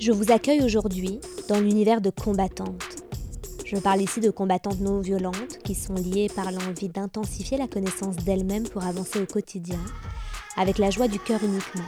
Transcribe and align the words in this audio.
Je 0.00 0.10
vous 0.10 0.32
accueille 0.32 0.62
aujourd'hui 0.62 1.20
dans 1.48 1.60
l'univers 1.60 2.00
de 2.00 2.10
combattantes. 2.10 2.82
Je 3.64 3.76
parle 3.76 4.02
ici 4.02 4.20
de 4.20 4.30
combattantes 4.30 4.80
non 4.80 5.00
violentes 5.00 5.58
qui 5.64 5.74
sont 5.74 5.94
liées 5.94 6.28
par 6.34 6.50
l'envie 6.50 6.88
d'intensifier 6.88 7.56
la 7.56 7.68
connaissance 7.68 8.16
d'elles-mêmes 8.16 8.68
pour 8.68 8.84
avancer 8.84 9.22
au 9.22 9.26
quotidien, 9.26 9.78
avec 10.56 10.78
la 10.78 10.90
joie 10.90 11.06
du 11.06 11.20
cœur 11.20 11.42
uniquement. 11.44 11.84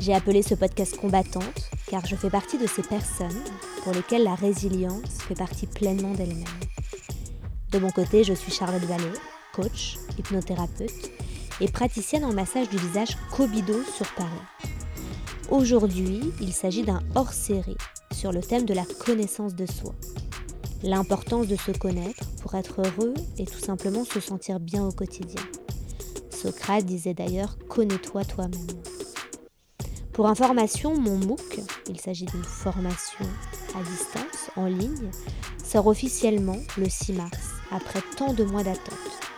J'ai 0.00 0.14
appelé 0.14 0.42
ce 0.42 0.56
podcast 0.56 0.96
combattante 0.96 1.70
car 1.86 2.04
je 2.06 2.16
fais 2.16 2.30
partie 2.30 2.58
de 2.58 2.66
ces 2.66 2.82
personnes 2.82 3.42
pour 3.84 3.92
lesquelles 3.92 4.24
la 4.24 4.34
résilience 4.34 5.22
fait 5.28 5.36
partie 5.36 5.66
pleinement 5.66 6.14
d'elles-mêmes. 6.14 6.44
De 7.70 7.78
mon 7.78 7.90
côté, 7.90 8.24
je 8.24 8.34
suis 8.34 8.52
Charlotte 8.52 8.82
Vallée, 8.82 9.04
coach, 9.54 9.96
hypnothérapeute 10.18 11.10
et 11.60 11.68
praticienne 11.70 12.24
en 12.24 12.32
massage 12.32 12.68
du 12.68 12.78
visage 12.78 13.16
Kobido 13.30 13.80
sur 13.96 14.12
Paris. 14.14 14.51
Aujourd'hui, 15.52 16.32
il 16.40 16.50
s'agit 16.50 16.82
d'un 16.82 17.00
hors-série 17.14 17.76
sur 18.10 18.32
le 18.32 18.40
thème 18.40 18.64
de 18.64 18.72
la 18.72 18.86
connaissance 18.86 19.54
de 19.54 19.66
soi. 19.66 19.92
L'importance 20.82 21.46
de 21.46 21.56
se 21.56 21.72
connaître 21.72 22.24
pour 22.40 22.54
être 22.54 22.80
heureux 22.80 23.12
et 23.36 23.44
tout 23.44 23.58
simplement 23.58 24.02
se 24.06 24.18
sentir 24.18 24.60
bien 24.60 24.82
au 24.82 24.92
quotidien. 24.92 25.42
Socrate 26.30 26.86
disait 26.86 27.12
d'ailleurs 27.12 27.58
Connais-toi 27.68 28.24
toi-même. 28.24 28.66
Pour 30.14 30.26
information, 30.26 30.98
mon 30.98 31.18
MOOC, 31.18 31.60
il 31.90 32.00
s'agit 32.00 32.24
d'une 32.24 32.44
formation 32.44 33.26
à 33.74 33.82
distance, 33.82 34.50
en 34.56 34.64
ligne, 34.64 35.10
sort 35.62 35.86
officiellement 35.86 36.60
le 36.78 36.88
6 36.88 37.12
mars, 37.12 37.50
après 37.70 38.00
tant 38.16 38.32
de 38.32 38.44
mois 38.44 38.62
d'attente. 38.62 39.31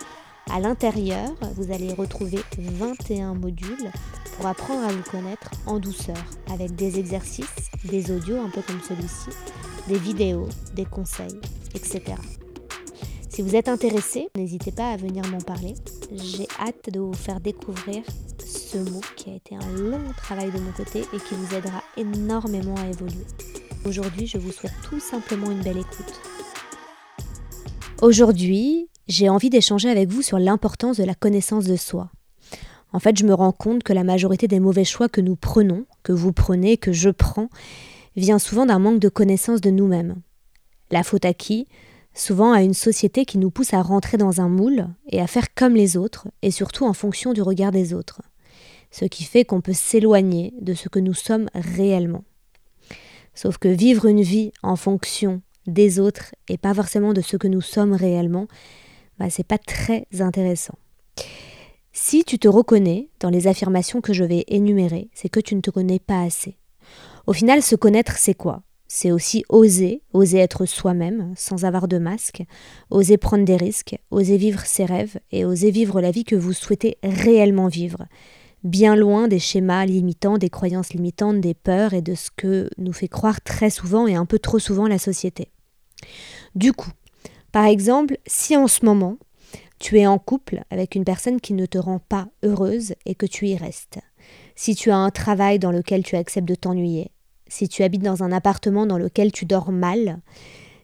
À 0.54 0.60
l'intérieur, 0.60 1.32
vous 1.56 1.72
allez 1.72 1.92
retrouver 1.92 2.38
21 2.58 3.34
modules 3.34 3.90
pour 4.36 4.46
apprendre 4.46 4.86
à 4.86 4.92
vous 4.92 5.02
connaître 5.02 5.50
en 5.66 5.80
douceur, 5.80 6.16
avec 6.48 6.76
des 6.76 6.96
exercices, 7.00 7.72
des 7.84 8.12
audios 8.12 8.36
un 8.36 8.50
peu 8.50 8.62
comme 8.62 8.80
celui-ci, 8.80 9.30
des 9.88 9.98
vidéos, 9.98 10.46
des 10.76 10.84
conseils, 10.84 11.40
etc. 11.74 12.02
Si 13.28 13.42
vous 13.42 13.56
êtes 13.56 13.68
intéressé, 13.68 14.28
n'hésitez 14.36 14.70
pas 14.70 14.92
à 14.92 14.96
venir 14.96 15.26
m'en 15.26 15.40
parler. 15.40 15.74
J'ai 16.12 16.46
hâte 16.60 16.88
de 16.88 17.00
vous 17.00 17.14
faire 17.14 17.40
découvrir 17.40 18.04
ce 18.38 18.78
mot 18.78 19.00
qui 19.16 19.30
a 19.30 19.34
été 19.34 19.56
un 19.56 19.72
long 19.76 20.12
travail 20.16 20.52
de 20.52 20.60
mon 20.60 20.70
côté 20.70 21.00
et 21.00 21.18
qui 21.18 21.34
vous 21.34 21.52
aidera 21.52 21.82
énormément 21.96 22.76
à 22.76 22.86
évoluer. 22.86 23.26
Aujourd'hui, 23.84 24.28
je 24.28 24.38
vous 24.38 24.52
souhaite 24.52 24.80
tout 24.88 25.00
simplement 25.00 25.50
une 25.50 25.64
belle 25.64 25.78
écoute. 25.78 26.20
Aujourd'hui, 28.00 28.88
j'ai 29.06 29.28
envie 29.28 29.50
d'échanger 29.50 29.90
avec 29.90 30.08
vous 30.08 30.22
sur 30.22 30.38
l'importance 30.38 30.96
de 30.96 31.04
la 31.04 31.14
connaissance 31.14 31.64
de 31.64 31.76
soi. 31.76 32.10
En 32.92 33.00
fait, 33.00 33.18
je 33.18 33.24
me 33.24 33.34
rends 33.34 33.52
compte 33.52 33.82
que 33.82 33.92
la 33.92 34.04
majorité 34.04 34.46
des 34.46 34.60
mauvais 34.60 34.84
choix 34.84 35.08
que 35.08 35.20
nous 35.20 35.36
prenons, 35.36 35.84
que 36.02 36.12
vous 36.12 36.32
prenez, 36.32 36.76
que 36.76 36.92
je 36.92 37.10
prends, 37.10 37.48
vient 38.16 38.38
souvent 38.38 38.66
d'un 38.66 38.78
manque 38.78 39.00
de 39.00 39.08
connaissance 39.08 39.60
de 39.60 39.70
nous-mêmes. 39.70 40.16
La 40.90 41.02
faute 41.02 41.24
à 41.24 41.34
qui? 41.34 41.66
Souvent 42.14 42.52
à 42.52 42.62
une 42.62 42.74
société 42.74 43.24
qui 43.24 43.38
nous 43.38 43.50
pousse 43.50 43.74
à 43.74 43.82
rentrer 43.82 44.16
dans 44.16 44.40
un 44.40 44.48
moule 44.48 44.86
et 45.08 45.20
à 45.20 45.26
faire 45.26 45.52
comme 45.54 45.74
les 45.74 45.96
autres, 45.96 46.28
et 46.42 46.52
surtout 46.52 46.86
en 46.86 46.92
fonction 46.92 47.32
du 47.32 47.42
regard 47.42 47.72
des 47.72 47.92
autres. 47.92 48.22
Ce 48.92 49.04
qui 49.04 49.24
fait 49.24 49.44
qu'on 49.44 49.60
peut 49.60 49.72
s'éloigner 49.72 50.54
de 50.60 50.74
ce 50.74 50.88
que 50.88 51.00
nous 51.00 51.14
sommes 51.14 51.48
réellement. 51.52 52.22
Sauf 53.34 53.58
que 53.58 53.66
vivre 53.66 54.06
une 54.06 54.22
vie 54.22 54.52
en 54.62 54.76
fonction 54.76 55.42
des 55.66 55.98
autres 55.98 56.36
et 56.48 56.58
pas 56.58 56.72
forcément 56.72 57.12
de 57.12 57.20
ce 57.20 57.36
que 57.36 57.48
nous 57.48 57.60
sommes 57.60 57.94
réellement, 57.94 58.46
bah, 59.18 59.30
c'est 59.30 59.46
pas 59.46 59.58
très 59.58 60.06
intéressant. 60.20 60.74
Si 61.92 62.24
tu 62.24 62.38
te 62.38 62.48
reconnais 62.48 63.08
dans 63.20 63.30
les 63.30 63.46
affirmations 63.46 64.00
que 64.00 64.12
je 64.12 64.24
vais 64.24 64.44
énumérer, 64.48 65.08
c'est 65.14 65.28
que 65.28 65.40
tu 65.40 65.54
ne 65.54 65.60
te 65.60 65.70
connais 65.70 66.00
pas 66.00 66.22
assez. 66.22 66.56
Au 67.26 67.32
final, 67.32 67.62
se 67.62 67.76
connaître, 67.76 68.16
c'est 68.18 68.34
quoi? 68.34 68.62
C'est 68.86 69.12
aussi 69.12 69.44
oser, 69.48 70.02
oser 70.12 70.38
être 70.38 70.66
soi-même, 70.66 71.32
sans 71.36 71.64
avoir 71.64 71.88
de 71.88 71.98
masque, 71.98 72.42
oser 72.90 73.16
prendre 73.16 73.44
des 73.44 73.56
risques, 73.56 73.96
oser 74.10 74.36
vivre 74.36 74.60
ses 74.66 74.84
rêves 74.84 75.18
et 75.30 75.44
oser 75.44 75.70
vivre 75.70 76.00
la 76.00 76.10
vie 76.10 76.24
que 76.24 76.36
vous 76.36 76.52
souhaitez 76.52 76.98
réellement 77.02 77.68
vivre, 77.68 78.06
bien 78.62 78.96
loin 78.96 79.28
des 79.28 79.38
schémas 79.38 79.86
limitants, 79.86 80.38
des 80.38 80.50
croyances 80.50 80.92
limitantes, 80.92 81.40
des 81.40 81.54
peurs 81.54 81.94
et 81.94 82.02
de 82.02 82.14
ce 82.14 82.30
que 82.34 82.68
nous 82.76 82.92
fait 82.92 83.08
croire 83.08 83.40
très 83.40 83.70
souvent 83.70 84.06
et 84.06 84.14
un 84.14 84.26
peu 84.26 84.38
trop 84.38 84.58
souvent 84.58 84.86
la 84.86 84.98
société. 84.98 85.50
Du 86.54 86.72
coup, 86.72 86.90
par 87.54 87.66
exemple, 87.66 88.18
si 88.26 88.56
en 88.56 88.66
ce 88.66 88.84
moment, 88.84 89.16
tu 89.78 90.00
es 90.00 90.08
en 90.08 90.18
couple 90.18 90.64
avec 90.70 90.96
une 90.96 91.04
personne 91.04 91.40
qui 91.40 91.54
ne 91.54 91.66
te 91.66 91.78
rend 91.78 92.00
pas 92.00 92.26
heureuse 92.42 92.96
et 93.06 93.14
que 93.14 93.26
tu 93.26 93.46
y 93.46 93.56
restes. 93.56 94.00
Si 94.56 94.74
tu 94.74 94.90
as 94.90 94.96
un 94.96 95.10
travail 95.10 95.60
dans 95.60 95.70
lequel 95.70 96.02
tu 96.02 96.16
acceptes 96.16 96.48
de 96.48 96.56
t'ennuyer. 96.56 97.12
Si 97.46 97.68
tu 97.68 97.84
habites 97.84 98.02
dans 98.02 98.24
un 98.24 98.32
appartement 98.32 98.86
dans 98.86 98.98
lequel 98.98 99.30
tu 99.30 99.44
dors 99.44 99.70
mal. 99.70 100.20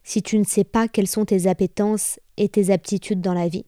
Si 0.05 0.23
tu 0.23 0.39
ne 0.39 0.45
sais 0.45 0.63
pas 0.63 0.87
quelles 0.87 1.09
sont 1.09 1.25
tes 1.25 1.49
appétences 1.49 2.21
et 2.37 2.49
tes 2.49 2.71
aptitudes 2.71 3.21
dans 3.21 3.35
la 3.35 3.49
vie. 3.49 3.67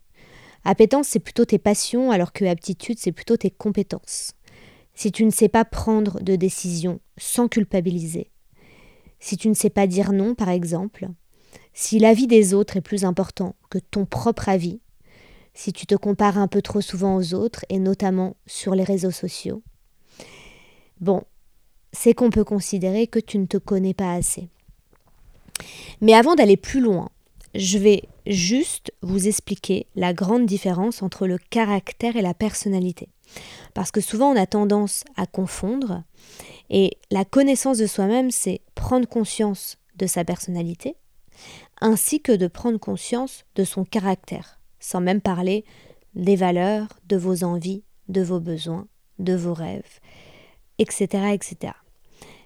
Appétence, 0.64 1.08
c'est 1.08 1.19
plutôt 1.19 1.44
tes 1.44 1.58
passions, 1.58 2.12
alors 2.12 2.32
que 2.32 2.44
aptitude, 2.44 3.00
c'est 3.00 3.10
plutôt 3.10 3.36
tes 3.36 3.50
compétences. 3.50 4.34
Si 4.94 5.10
tu 5.10 5.24
ne 5.24 5.32
sais 5.32 5.48
pas 5.48 5.64
prendre 5.64 6.20
de 6.20 6.36
décision 6.36 7.00
sans 7.19 7.48
culpabiliser. 7.48 8.30
Si 9.19 9.36
tu 9.36 9.48
ne 9.48 9.54
sais 9.54 9.70
pas 9.70 9.88
dire 9.88 10.12
non, 10.12 10.36
par 10.36 10.50
exemple. 10.50 11.08
Si 11.75 11.99
l'avis 11.99 12.27
des 12.27 12.55
autres 12.55 12.77
est 12.77 12.83
plus 12.83 13.05
important 13.05 13.55
que 13.71 13.78
ton 13.78 14.05
propre 14.05 14.49
avis, 14.49 14.81
si 15.55 15.72
tu 15.72 15.87
te 15.87 15.94
compares 15.94 16.38
un 16.38 16.49
peu 16.49 16.62
trop 16.62 16.81
souvent 16.81 17.16
aux 17.16 17.34
autres, 17.34 17.65
et 17.69 17.78
notamment 17.78 18.37
sur 18.47 18.75
les 18.75 18.84
réseaux 18.84 19.10
sociaux, 19.10 19.62
bon, 21.00 21.22
c'est 21.93 22.15
qu'on 22.15 22.31
peut 22.31 22.44
considérer 22.44 23.06
que 23.06 23.19
tu 23.19 23.38
ne 23.38 23.47
te 23.47 23.59
connais 23.59 23.94
pas 23.94 24.12
assez. 24.12 24.49
Mais 26.00 26.15
avant 26.15 26.34
d'aller 26.34 26.56
plus 26.56 26.81
loin, 26.81 27.11
je 27.55 27.78
vais 27.78 28.05
juste 28.27 28.93
vous 29.03 29.28
expliquer 29.28 29.87
la 29.94 30.15
grande 30.15 30.47
différence 30.47 31.03
entre 31.03 31.27
le 31.27 31.38
caractère 31.38 32.16
et 32.16 32.22
la 32.22 32.34
personnalité. 32.34 33.09
Parce 33.75 33.91
que 33.91 34.00
souvent 34.00 34.32
on 34.32 34.37
a 34.37 34.47
tendance 34.47 35.05
à 35.16 35.27
confondre, 35.27 36.03
et 36.71 36.97
la 37.11 37.25
connaissance 37.25 37.78
de 37.78 37.87
soi-même, 37.87 38.31
c'est 38.31 38.62
prendre 38.75 39.06
conscience 39.06 39.77
de 39.97 40.06
sa 40.06 40.25
personnalité, 40.25 40.97
ainsi 41.80 42.20
que 42.20 42.32
de 42.32 42.47
prendre 42.47 42.78
conscience 42.78 43.44
de 43.54 43.64
son 43.64 43.84
caractère 43.84 44.58
sans 44.82 45.00
même 45.00 45.20
parler 45.20 45.64
des 46.14 46.36
valeurs, 46.36 46.88
de 47.08 47.16
vos 47.16 47.44
envies, 47.44 47.84
de 48.08 48.20
vos 48.20 48.41
besoins, 48.41 48.86
de 49.19 49.34
vos 49.34 49.54
rêves, 49.54 50.00
etc. 50.78 51.32
etc. 51.32 51.72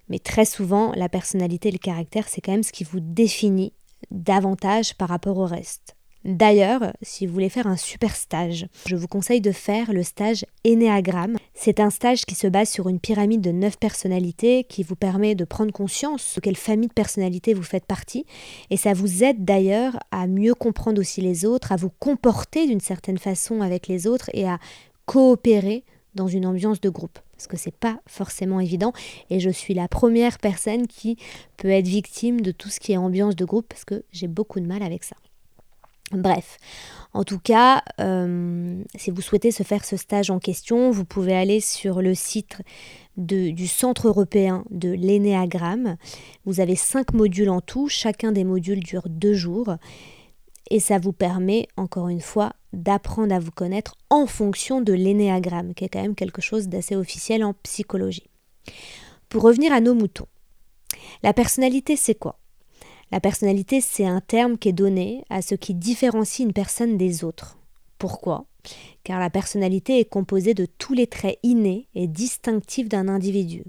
Mais 0.09 0.21
très 0.21 0.45
souvent, 0.45 0.93
la 0.95 1.09
personnalité 1.09 1.71
et 1.71 1.73
le 1.73 1.79
caractère, 1.79 2.29
c'est 2.29 2.41
quand 2.41 2.53
même 2.53 2.63
ce 2.63 2.73
qui 2.73 2.85
vous 2.85 3.01
définit 3.01 3.73
davantage 4.13 4.95
par 4.95 5.09
rapport 5.09 5.39
au 5.39 5.47
reste. 5.47 5.96
D'ailleurs, 6.27 6.93
si 7.03 7.25
vous 7.25 7.33
voulez 7.33 7.49
faire 7.49 7.69
un 7.69 7.77
super 7.77 8.17
stage, 8.17 8.67
je 8.87 8.97
vous 8.97 9.07
conseille 9.07 9.41
de 9.41 9.53
faire 9.53 9.93
le 9.93 10.03
stage 10.03 10.45
Ennéagramme. 10.67 11.37
C'est 11.55 11.79
un 11.79 11.89
stage 11.89 12.25
qui 12.25 12.35
se 12.35 12.49
base 12.49 12.69
sur 12.69 12.89
une 12.89 12.99
pyramide 12.99 13.41
de 13.41 13.53
9 13.53 13.79
personnalités 13.79 14.65
qui 14.65 14.83
vous 14.83 14.97
permet 14.97 15.37
de 15.37 15.45
prendre 15.45 15.71
conscience 15.71 16.35
de 16.35 16.41
quelle 16.41 16.57
famille 16.57 16.89
de 16.89 16.93
personnalités 16.93 17.55
vous 17.55 17.63
faites 17.63 17.87
partie. 17.87 18.27
Et 18.71 18.77
ça 18.77 18.93
vous 18.93 19.23
aide 19.23 19.45
d'ailleurs 19.45 20.01
à 20.11 20.27
mieux 20.27 20.55
comprendre 20.55 21.01
aussi 21.01 21.21
les 21.21 21.45
autres, 21.45 21.71
à 21.71 21.77
vous 21.77 21.91
comporter 22.01 22.67
d'une 22.67 22.81
certaine 22.81 23.19
façon 23.19 23.61
avec 23.61 23.87
les 23.87 24.09
autres 24.09 24.29
et 24.35 24.49
à 24.49 24.59
coopérer 25.05 25.85
dans 26.17 26.27
une 26.27 26.47
ambiance 26.47 26.81
de 26.81 26.89
groupe 26.89 27.21
parce 27.37 27.47
que 27.47 27.57
c'est 27.57 27.77
pas 27.77 28.01
forcément 28.07 28.61
évident 28.61 28.95
et 29.29 29.39
je 29.39 29.51
suis 29.51 29.75
la 29.75 29.89
première 29.89 30.39
personne 30.39 30.87
qui 30.87 31.19
peut 31.59 31.69
être 31.69 31.87
victime 31.87 32.41
de 32.41 32.51
tout 32.51 32.71
ce 32.71 32.81
qui 32.81 32.93
est 32.93 32.97
ambiance 32.97 33.37
de 33.37 33.45
groupe 33.45 33.67
parce 33.69 33.85
que 33.85 34.03
j'ai 34.11 34.27
beaucoup 34.27 34.59
de 34.59 34.67
mal 34.67 34.83
avec 34.83 35.05
ça. 35.05 35.17
Bref, 36.13 36.59
en 37.13 37.25
tout 37.25 37.41
cas, 37.41 37.83
euh, 38.01 38.83
si 38.95 39.11
vous 39.11 39.23
souhaitez 39.23 39.51
se 39.51 39.65
faire 39.65 39.85
ce 39.85 39.97
stage 39.97 40.31
en 40.31 40.39
question, 40.39 40.91
vous 40.91 41.05
pouvez 41.05 41.35
aller 41.35 41.61
sur 41.61 42.01
le 42.01 42.15
site 42.15 42.59
du 43.17 43.67
Centre 43.67 44.09
européen 44.09 44.65
de 44.71 44.91
l'énéagramme. 44.91 45.97
Vous 46.45 46.61
avez 46.61 46.77
cinq 46.77 47.13
modules 47.15 47.49
en 47.49 47.61
tout, 47.61 47.89
chacun 47.89 48.31
des 48.31 48.45
modules 48.45 48.81
dure 48.81 49.09
deux 49.09 49.35
jours. 49.35 49.77
Et 50.71 50.81
ça 50.81 50.99
vous 50.99 51.13
permet, 51.13 51.69
encore 51.77 52.09
une 52.09 52.21
fois, 52.21 52.53
d'apprendre 52.73 53.35
à 53.35 53.39
vous 53.39 53.53
connaître 53.53 53.97
en 54.11 54.27
fonction 54.27 54.81
de 54.81 54.93
l'énéagramme, 54.93 55.75
qui 55.75 55.85
est 55.85 55.89
quand 55.89 56.03
même 56.03 56.15
quelque 56.15 56.43
chose 56.43 56.69
d'assez 56.69 56.97
officiel 56.97 57.43
en 57.45 57.55
psychologie. 57.63 58.29
Pour 59.29 59.43
revenir 59.43 59.73
à 59.73 59.81
nos 59.81 59.95
moutons, 59.95 60.27
la 61.23 61.33
personnalité, 61.33 61.97
c'est 61.97 62.15
quoi? 62.15 62.39
La 63.13 63.21
personnalité, 63.21 63.81
c'est 63.81 64.07
un 64.07 64.21
terme 64.21 64.59
qui 64.59 64.69
est 64.69 64.73
donné 64.73 65.25
à 65.31 65.43
ce 65.43 65.55
qui 65.55 65.75
différencie 65.75 66.45
une 66.47 66.53
personne 66.53 66.97
des 66.97 67.25
autres. 67.25 67.59
Pourquoi? 67.99 68.47
Car 69.05 69.21
la 69.21 69.31
personnalité 69.31 70.01
est 70.01 70.09
composée 70.09 70.55
de 70.55 70.67
tous 70.67 70.93
les 70.93 71.07
traits 71.07 71.39
innés 71.43 71.87
et 71.95 72.09
distinctifs 72.09 72.89
d'un 72.89 73.09
individu. 73.09 73.63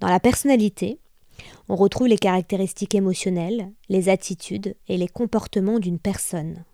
Dans 0.00 0.08
la 0.08 0.20
personnalité, 0.20 1.00
on 1.68 1.76
retrouve 1.76 2.06
les 2.06 2.18
caractéristiques 2.18 2.94
émotionnelles, 2.94 3.72
les 3.88 4.08
attitudes 4.08 4.76
et 4.88 4.96
les 4.96 5.08
comportements 5.08 5.80
d'une 5.80 5.98
personne. 5.98 6.64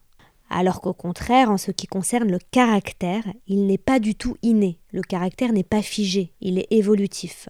Alors 0.51 0.81
qu'au 0.81 0.95
contraire, 0.95 1.51
en 1.51 1.59
ce 1.59 1.71
qui 1.71 1.87
concerne 1.87 2.31
le 2.31 2.39
caractère, 2.51 3.25
il 3.47 3.67
n'est 3.67 3.79
pas 3.79 3.99
du 3.99 4.15
tout 4.15 4.37
inné. 4.43 4.79
Le 4.93 5.03
caractère 5.03 5.53
n'est 5.53 5.63
pas 5.63 5.83
figé, 5.83 6.33
il 6.41 6.59
est 6.59 6.69
évolutif. 6.71 7.49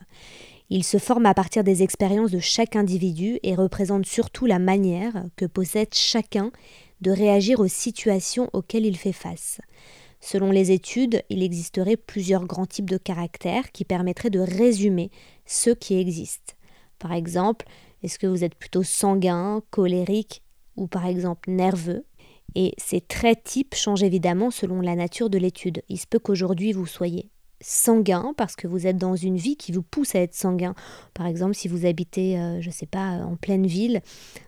Il 0.70 0.84
se 0.84 0.98
forme 0.98 1.24
à 1.24 1.32
partir 1.32 1.64
des 1.64 1.82
expériences 1.82 2.30
de 2.30 2.40
chaque 2.40 2.76
individu 2.76 3.38
et 3.42 3.54
représente 3.54 4.04
surtout 4.04 4.44
la 4.44 4.58
manière 4.58 5.24
que 5.36 5.46
possède 5.46 5.94
chacun 5.94 6.52
de 7.00 7.10
réagir 7.10 7.60
aux 7.60 7.68
situations 7.68 8.50
auxquelles 8.52 8.84
il 8.84 8.96
fait 8.96 9.12
face. 9.12 9.60
Selon 10.20 10.50
les 10.50 10.70
études, 10.70 11.22
il 11.30 11.42
existerait 11.42 11.96
plusieurs 11.96 12.44
grands 12.44 12.66
types 12.66 12.90
de 12.90 12.98
caractères 12.98 13.72
qui 13.72 13.84
permettraient 13.84 14.30
de 14.30 14.40
résumer 14.40 15.10
ceux 15.46 15.74
qui 15.74 15.98
existent. 15.98 16.54
Par 16.98 17.12
exemple, 17.14 17.66
est-ce 18.02 18.18
que 18.18 18.26
vous 18.26 18.44
êtes 18.44 18.56
plutôt 18.56 18.82
sanguin, 18.82 19.62
colérique 19.70 20.42
ou 20.76 20.86
par 20.86 21.06
exemple 21.06 21.50
nerveux? 21.50 22.04
Et 22.54 22.74
ces 22.76 23.00
traits 23.00 23.44
types 23.44 23.74
changent 23.74 24.02
évidemment 24.02 24.50
selon 24.50 24.80
la 24.80 24.96
nature 24.96 25.30
de 25.30 25.38
l'étude. 25.38 25.82
Il 25.88 25.98
se 25.98 26.06
peut 26.06 26.18
qu'aujourd'hui 26.18 26.72
vous 26.72 26.86
soyez 26.86 27.30
sanguin 27.60 28.34
parce 28.36 28.56
que 28.56 28.66
vous 28.66 28.86
êtes 28.86 28.96
dans 28.96 29.16
une 29.16 29.36
vie 29.36 29.56
qui 29.56 29.72
vous 29.72 29.82
pousse 29.82 30.14
à 30.14 30.20
être 30.20 30.34
sanguin. 30.34 30.74
Par 31.14 31.26
exemple, 31.26 31.54
si 31.54 31.68
vous 31.68 31.86
habitez, 31.86 32.38
euh, 32.38 32.60
je 32.60 32.68
ne 32.68 32.72
sais 32.72 32.86
pas, 32.86 33.18
en 33.24 33.36
pleine 33.36 33.66
ville, 33.66 34.00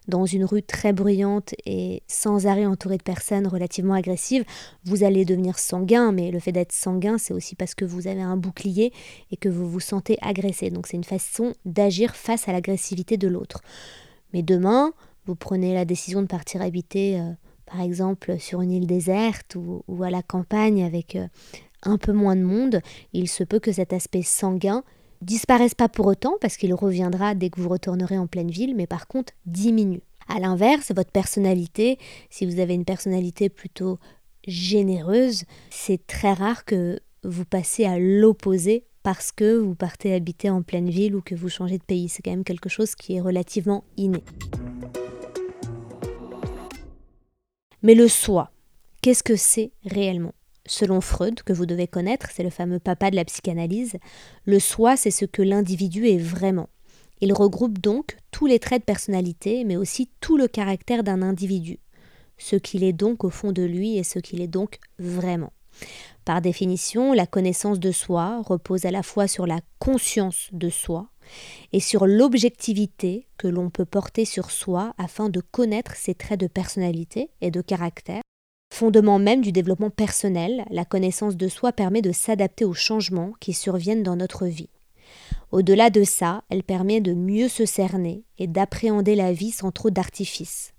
dans 0.09 0.27
une 0.27 0.45
rue 0.45 0.63
très 0.63 0.93
bruyante 0.93 1.55
et 1.67 2.03
sans 2.07 2.47
arrêt 2.47 2.67
entourée 2.67 2.99
de 2.99 3.03
personnes 3.03 3.47
relativement 3.47 3.95
agressives, 3.95 4.45
vous 4.85 5.05
allez 5.05 5.25
devenir 5.25 5.59
sanguin, 5.59 6.13
mais 6.13 6.31
le 6.31 6.39
fait 6.39 6.53
d'être 6.53 6.73
sanguin, 6.73 7.19
c'est 7.19 7.35
aussi 7.35 7.55
parce 7.55 7.75
que 7.75 7.85
vous 7.85 8.07
avez 8.07 8.23
un 8.23 8.37
bouclier 8.37 8.93
et 9.31 9.37
que 9.37 9.49
vous 9.49 9.69
vous 9.69 9.81
sentez 9.81 10.19
agressé. 10.23 10.71
Donc 10.71 10.87
c'est 10.87 10.97
une 10.97 11.05
façon 11.05 11.55
d'agir 11.65 12.15
face 12.15 12.49
à 12.49 12.53
l'agressivité 12.53 13.17
de 13.17 13.29
l'autre. 13.29 13.63
Mais 14.33 14.43
demain, 14.43 14.93
vous 15.27 15.35
prenez 15.35 15.75
la 15.75 15.85
décision 15.85 16.23
de 16.23 16.27
partir 16.27 16.63
habiter... 16.63 17.21
Euh, 17.21 17.33
par 17.71 17.81
exemple 17.81 18.39
sur 18.39 18.63
une 18.63 18.73
île 18.73 18.87
déserte 18.87 19.55
ou, 19.57 20.03
à 20.03 20.11
la 20.11 20.23
campagne 20.23 20.83
avec 20.83 21.17
euh, 21.17 21.29
un 21.83 21.99
peu 21.99 22.13
moins 22.13 22.37
de 22.37 22.43
monde, 22.43 22.81
il 23.13 23.29
se 23.29 23.45
peut 23.45 23.59
que 23.59 23.73
cet 23.73 23.93
aspect 23.93 24.23
sanguin 24.23 24.83
disparaisse 25.23 25.75
pas 25.75 25.89
pour 25.89 26.07
autant 26.07 26.35
parce 26.41 26.57
qu'il 26.57 26.75
reviendra 26.75 27.35
dès 27.35 27.51
que 27.51 27.61
vous 27.61 27.69
retournerez 27.69 28.19
en 28.19 28.27
pleine 28.27 28.51
ville, 28.51 28.75
mais 28.75 28.87
par 28.87 29.07
contre 29.07 29.33
diminue. 29.47 30.03
A 30.29 30.39
l'inverse, 30.39 30.93
votre 30.95 31.11
personnalité, 31.11 31.99
si 32.31 32.47
vous 32.47 32.61
avez 32.61 32.75
une 32.75 32.85
personnalité 32.85 33.49
plutôt 33.49 33.99
généreuse, 34.47 35.45
c'est 35.71 36.07
très 36.07 36.33
rare 36.33 36.65
que 36.65 37.01
vous 37.25 37.45
passez 37.45 37.85
à 37.85 37.99
l'opposé 37.99 38.85
parce 39.03 39.33
que 39.33 39.57
vous 39.57 39.75
partez 39.75 40.15
habiter 40.15 40.51
en 40.51 40.63
pleine 40.63 40.89
ville 40.89 41.17
ou 41.17 41.23
que 41.23 41.35
vous 41.35 41.49
changez 41.49 41.79
de 41.79 41.85
pays. 41.85 42.09
C'est 42.09 42.23
quand 42.23 42.31
même 42.31 42.45
quelque 42.45 42.69
chose 42.69 42.95
qui 42.95 43.17
est 43.17 43.21
relativement 43.21 43.85
inné. 43.97 44.23
Mais 47.83 47.95
le 47.95 48.09
soi, 48.09 48.51
qu'est-ce 49.03 49.23
que 49.23 49.37
c'est 49.37 49.73
réellement? 49.85 50.35
Selon 50.67 51.01
Freud, 51.01 51.43
que 51.43 51.53
vous 51.53 51.67
devez 51.67 51.87
connaître, 51.87 52.31
c'est 52.33 52.43
le 52.43 52.51
fameux 52.51 52.79
papa 52.79 53.11
de 53.11 53.17
la 53.17 53.25
psychanalyse, 53.25 53.97
le 54.45 54.59
soi, 54.59 54.97
c'est 54.97 55.11
ce 55.11 55.25
que 55.25 55.43
l'individu 55.43 56.07
est 56.07 56.19
vraiment. 56.19 56.69
Il 57.21 57.33
regroupe 57.33 57.79
donc 57.79 58.17
tous 58.31 58.47
les 58.47 58.59
traits 58.59 58.83
de 58.83 58.87
personnalité, 58.87 59.65
mais 59.65 59.77
aussi 59.77 60.11
tout 60.21 60.37
le 60.37 60.49
caractère 60.49 61.03
d'un 61.03 61.23
individu, 61.23 61.79
ce 62.39 62.57
qu'il 62.57 62.85
est 62.85 62.93
donc 62.93 63.25
au 63.25 63.31
fond 63.31 63.53
de 63.53 63.63
lui 63.63 63.99
et 63.99 64.05
ce 64.05 64.19
qu'il 64.19 64.41
est 64.41 64.49
donc 64.49 64.79
vraiment. 64.99 65.53
Par 66.25 66.41
définition, 66.41 67.13
la 67.13 67.27
connaissance 67.27 67.81
de 67.81 67.93
soi 67.93 68.43
repose 68.43 68.85
à 68.85 68.91
la 68.91 69.03
fois 69.03 69.27
sur 69.27 69.47
la 69.47 69.61
conscience 69.79 70.49
de 70.53 70.69
soi 70.69 71.09
et 71.73 71.81
sur 71.81 72.07
l'objectivité 72.07 73.27
que 73.37 73.49
l'on 73.49 73.71
peut 73.71 73.85
porter 73.85 74.25
sur 74.25 74.51
soi 74.51 74.95
afin 74.99 75.29
de 75.29 75.41
connaître 75.41 75.95
ses 75.97 76.15
traits 76.15 76.41
de 76.41 76.47
personnalité 76.47 77.31
et 77.41 77.51
de 77.51 77.61
caractère 77.61 78.23
Fondement 78.71 79.19
même 79.19 79.43
du 79.43 79.53
développement 79.53 79.91
personnel, 79.91 80.65
la 80.71 80.85
connaissance 80.85 81.37
de 81.37 81.49
soi 81.49 81.73
permet 81.73 82.03
de 82.03 82.13
s'adapter 82.13 82.65
aux 82.65 82.73
changements 82.73 83.33
qui 83.41 83.53
surviennent 83.53 84.03
dans 84.03 84.17
notre 84.17 84.47
vie. 84.47 84.71
Au-delà 85.53 85.91
de 85.91 86.05
ça, 86.05 86.45
elle 86.49 86.63
permet 86.63 87.01
de 87.01 87.13
mieux 87.13 87.49
se 87.49 87.67
cerner 87.67 88.23
et 88.39 88.47
d'appréhender 88.47 89.17
la 89.17 89.33
vie 89.33 89.51
sans 89.51 89.73
trop 89.73 89.91
d'artifice, 89.91 90.73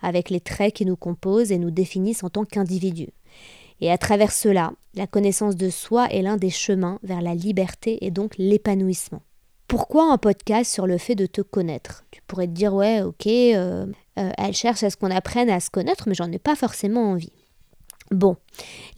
avec 0.00 0.30
les 0.30 0.40
traits 0.40 0.74
qui 0.74 0.86
nous 0.86 0.96
composent 0.96 1.52
et 1.52 1.58
nous 1.58 1.72
définissent 1.72 2.24
en 2.24 2.30
tant 2.30 2.44
qu'individus. 2.44 3.12
Et 3.80 3.90
à 3.90 3.98
travers 3.98 4.30
cela, 4.30 4.72
la 4.94 5.08
connaissance 5.08 5.56
de 5.56 5.68
soi 5.68 6.06
est 6.10 6.22
l'un 6.22 6.36
des 6.36 6.50
chemins 6.50 7.00
vers 7.02 7.20
la 7.20 7.34
liberté 7.34 8.04
et 8.06 8.12
donc 8.12 8.34
l'épanouissement. 8.38 9.22
Pourquoi 9.66 10.12
un 10.12 10.18
podcast 10.18 10.72
sur 10.72 10.86
le 10.86 10.98
fait 10.98 11.16
de 11.16 11.26
te 11.26 11.40
connaître? 11.40 12.04
Tu 12.12 12.20
pourrais 12.26 12.46
te 12.46 12.52
dire, 12.52 12.74
ouais, 12.74 13.02
ok, 13.02 13.26
euh, 13.26 13.86
euh, 14.18 14.30
elle 14.38 14.54
cherche 14.54 14.82
à 14.82 14.90
ce 14.90 14.96
qu'on 14.96 15.10
apprenne 15.10 15.50
à 15.50 15.60
se 15.60 15.70
connaître, 15.70 16.04
mais 16.06 16.14
j'en 16.14 16.30
ai 16.30 16.38
pas 16.38 16.56
forcément 16.56 17.10
envie. 17.10 17.32
Bon, 18.10 18.36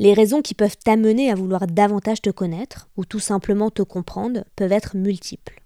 les 0.00 0.12
raisons 0.12 0.42
qui 0.42 0.54
peuvent 0.54 0.76
t'amener 0.76 1.30
à 1.30 1.36
vouloir 1.36 1.66
davantage 1.66 2.20
te 2.20 2.30
connaître, 2.30 2.88
ou 2.96 3.04
tout 3.04 3.20
simplement 3.20 3.70
te 3.70 3.82
comprendre, 3.82 4.44
peuvent 4.56 4.72
être 4.72 4.96
multiples. 4.96 5.60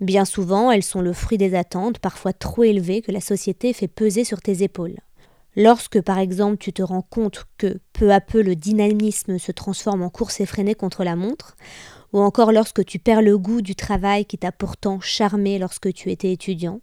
Bien 0.00 0.24
souvent, 0.24 0.70
elles 0.70 0.84
sont 0.84 1.00
le 1.00 1.12
fruit 1.12 1.38
des 1.38 1.54
attentes, 1.54 1.98
parfois 1.98 2.32
trop 2.32 2.62
élevées, 2.62 3.02
que 3.02 3.12
la 3.12 3.20
société 3.20 3.72
fait 3.72 3.88
peser 3.88 4.22
sur 4.22 4.40
tes 4.40 4.62
épaules. 4.62 4.98
Lorsque, 5.56 6.00
par 6.00 6.18
exemple, 6.18 6.58
tu 6.58 6.72
te 6.72 6.82
rends 6.82 7.02
compte 7.02 7.44
que 7.58 7.78
peu 7.92 8.12
à 8.12 8.20
peu 8.20 8.42
le 8.42 8.56
dynamisme 8.56 9.38
se 9.38 9.52
transforme 9.52 10.02
en 10.02 10.10
course 10.10 10.40
effrénée 10.40 10.74
contre 10.74 11.04
la 11.04 11.16
montre, 11.16 11.56
ou 12.12 12.20
encore 12.20 12.52
lorsque 12.52 12.84
tu 12.84 12.98
perds 12.98 13.22
le 13.22 13.38
goût 13.38 13.60
du 13.60 13.74
travail 13.74 14.24
qui 14.24 14.38
t'a 14.38 14.52
pourtant 14.52 15.00
charmé 15.00 15.58
lorsque 15.58 15.92
tu 15.92 16.10
étais 16.10 16.32
étudiant, 16.32 16.80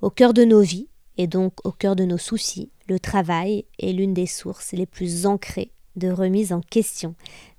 au 0.00 0.10
cœur 0.10 0.34
de 0.34 0.44
nos 0.44 0.60
vies, 0.60 0.88
et 1.18 1.26
donc 1.26 1.54
au 1.64 1.72
cœur 1.72 1.96
de 1.96 2.04
nos 2.04 2.18
soucis, 2.18 2.70
le 2.88 2.98
travail 2.98 3.64
est 3.78 3.92
l'une 3.92 4.14
des 4.14 4.26
sources 4.26 4.72
les 4.72 4.86
plus 4.86 5.26
ancrées 5.26 5.70
de 5.96 6.10
remise 6.10 6.52
en 6.52 6.60
question. 6.60 7.14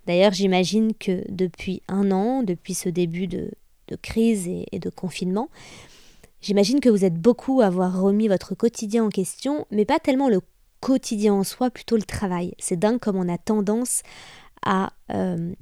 D'ailleurs, 0.05 0.31
j'imagine 0.31 0.93
que 0.93 1.23
depuis 1.29 1.81
un 1.87 2.11
an, 2.11 2.43
depuis 2.43 2.73
ce 2.73 2.87
début 2.87 3.27
de, 3.27 3.51
crise 4.01 4.47
et, 4.47 4.65
et 4.71 4.79
de 4.79 4.89
confinement, 4.89 5.49
j'imagine 6.41 6.79
que 6.79 6.89
vous 6.89 7.03
êtes 7.03 7.19
beaucoup 7.19 7.61
à 7.61 7.67
avoir 7.67 7.99
remis 7.99 8.27
votre 8.27 8.55
quotidien 8.55 9.05
en 9.05 9.09
question, 9.09 9.65
mais 9.71 9.85
pas 9.85 9.99
tellement 9.99 10.29
le 10.29 10.41
quotidien 10.79 11.33
en 11.33 11.43
soi, 11.43 11.69
plutôt 11.69 11.95
le 11.95 12.03
travail. 12.03 12.53
C'est 12.59 12.77
dingue 12.77 12.99
comme 12.99 13.17
on 13.17 13.27
a 13.27 13.37
tendance 13.37 14.03
à 14.63 14.93
euh, 15.11 15.53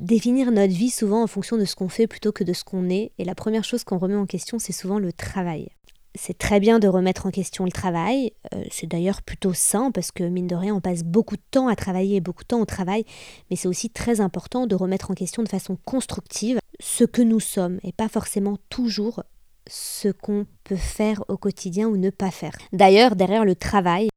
définir 0.00 0.50
notre 0.50 0.74
vie 0.74 0.90
souvent 0.90 1.22
en 1.22 1.26
fonction 1.26 1.56
de 1.56 1.64
ce 1.64 1.76
qu'on 1.76 1.88
fait 1.88 2.06
plutôt 2.06 2.32
que 2.32 2.44
de 2.44 2.52
ce 2.52 2.64
qu'on 2.64 2.88
est. 2.88 3.12
Et 3.18 3.24
la 3.24 3.34
première 3.34 3.64
chose 3.64 3.84
qu'on 3.84 3.98
remet 3.98 4.16
en 4.16 4.26
question, 4.26 4.58
c'est 4.58 4.72
souvent 4.72 4.98
le 4.98 5.12
travail. 5.12 5.68
C'est 6.14 6.36
très 6.38 6.58
bien 6.58 6.78
de 6.78 6.88
remettre 6.88 7.26
en 7.26 7.30
question 7.30 7.64
le 7.64 7.70
travail. 7.70 8.32
Euh, 8.54 8.64
c'est 8.70 8.86
d'ailleurs 8.86 9.22
plutôt 9.22 9.52
sain 9.52 9.90
parce 9.92 10.10
que, 10.10 10.24
mine 10.24 10.46
de 10.46 10.56
rien, 10.56 10.74
on 10.74 10.80
passe 10.80 11.04
beaucoup 11.04 11.36
de 11.36 11.42
temps 11.50 11.68
à 11.68 11.76
travailler 11.76 12.16
et 12.16 12.20
beaucoup 12.20 12.42
de 12.42 12.48
temps 12.48 12.60
au 12.60 12.66
travail. 12.66 13.04
Mais 13.50 13.56
c'est 13.56 13.68
aussi 13.68 13.90
très 13.90 14.20
important 14.20 14.66
de 14.66 14.74
remettre 14.74 15.10
en 15.10 15.14
question 15.14 15.42
de 15.42 15.48
façon 15.48 15.76
constructive 15.84 16.58
ce 16.80 17.04
que 17.04 17.22
nous 17.22 17.40
sommes 17.40 17.78
et 17.82 17.92
pas 17.92 18.08
forcément 18.08 18.56
toujours 18.68 19.22
ce 19.68 20.08
qu'on 20.08 20.46
peut 20.64 20.76
faire 20.76 21.22
au 21.28 21.36
quotidien 21.36 21.88
ou 21.88 21.96
ne 21.96 22.10
pas 22.10 22.30
faire. 22.30 22.56
D'ailleurs, 22.72 23.16
derrière 23.16 23.44
le 23.44 23.54
travail 23.54 24.08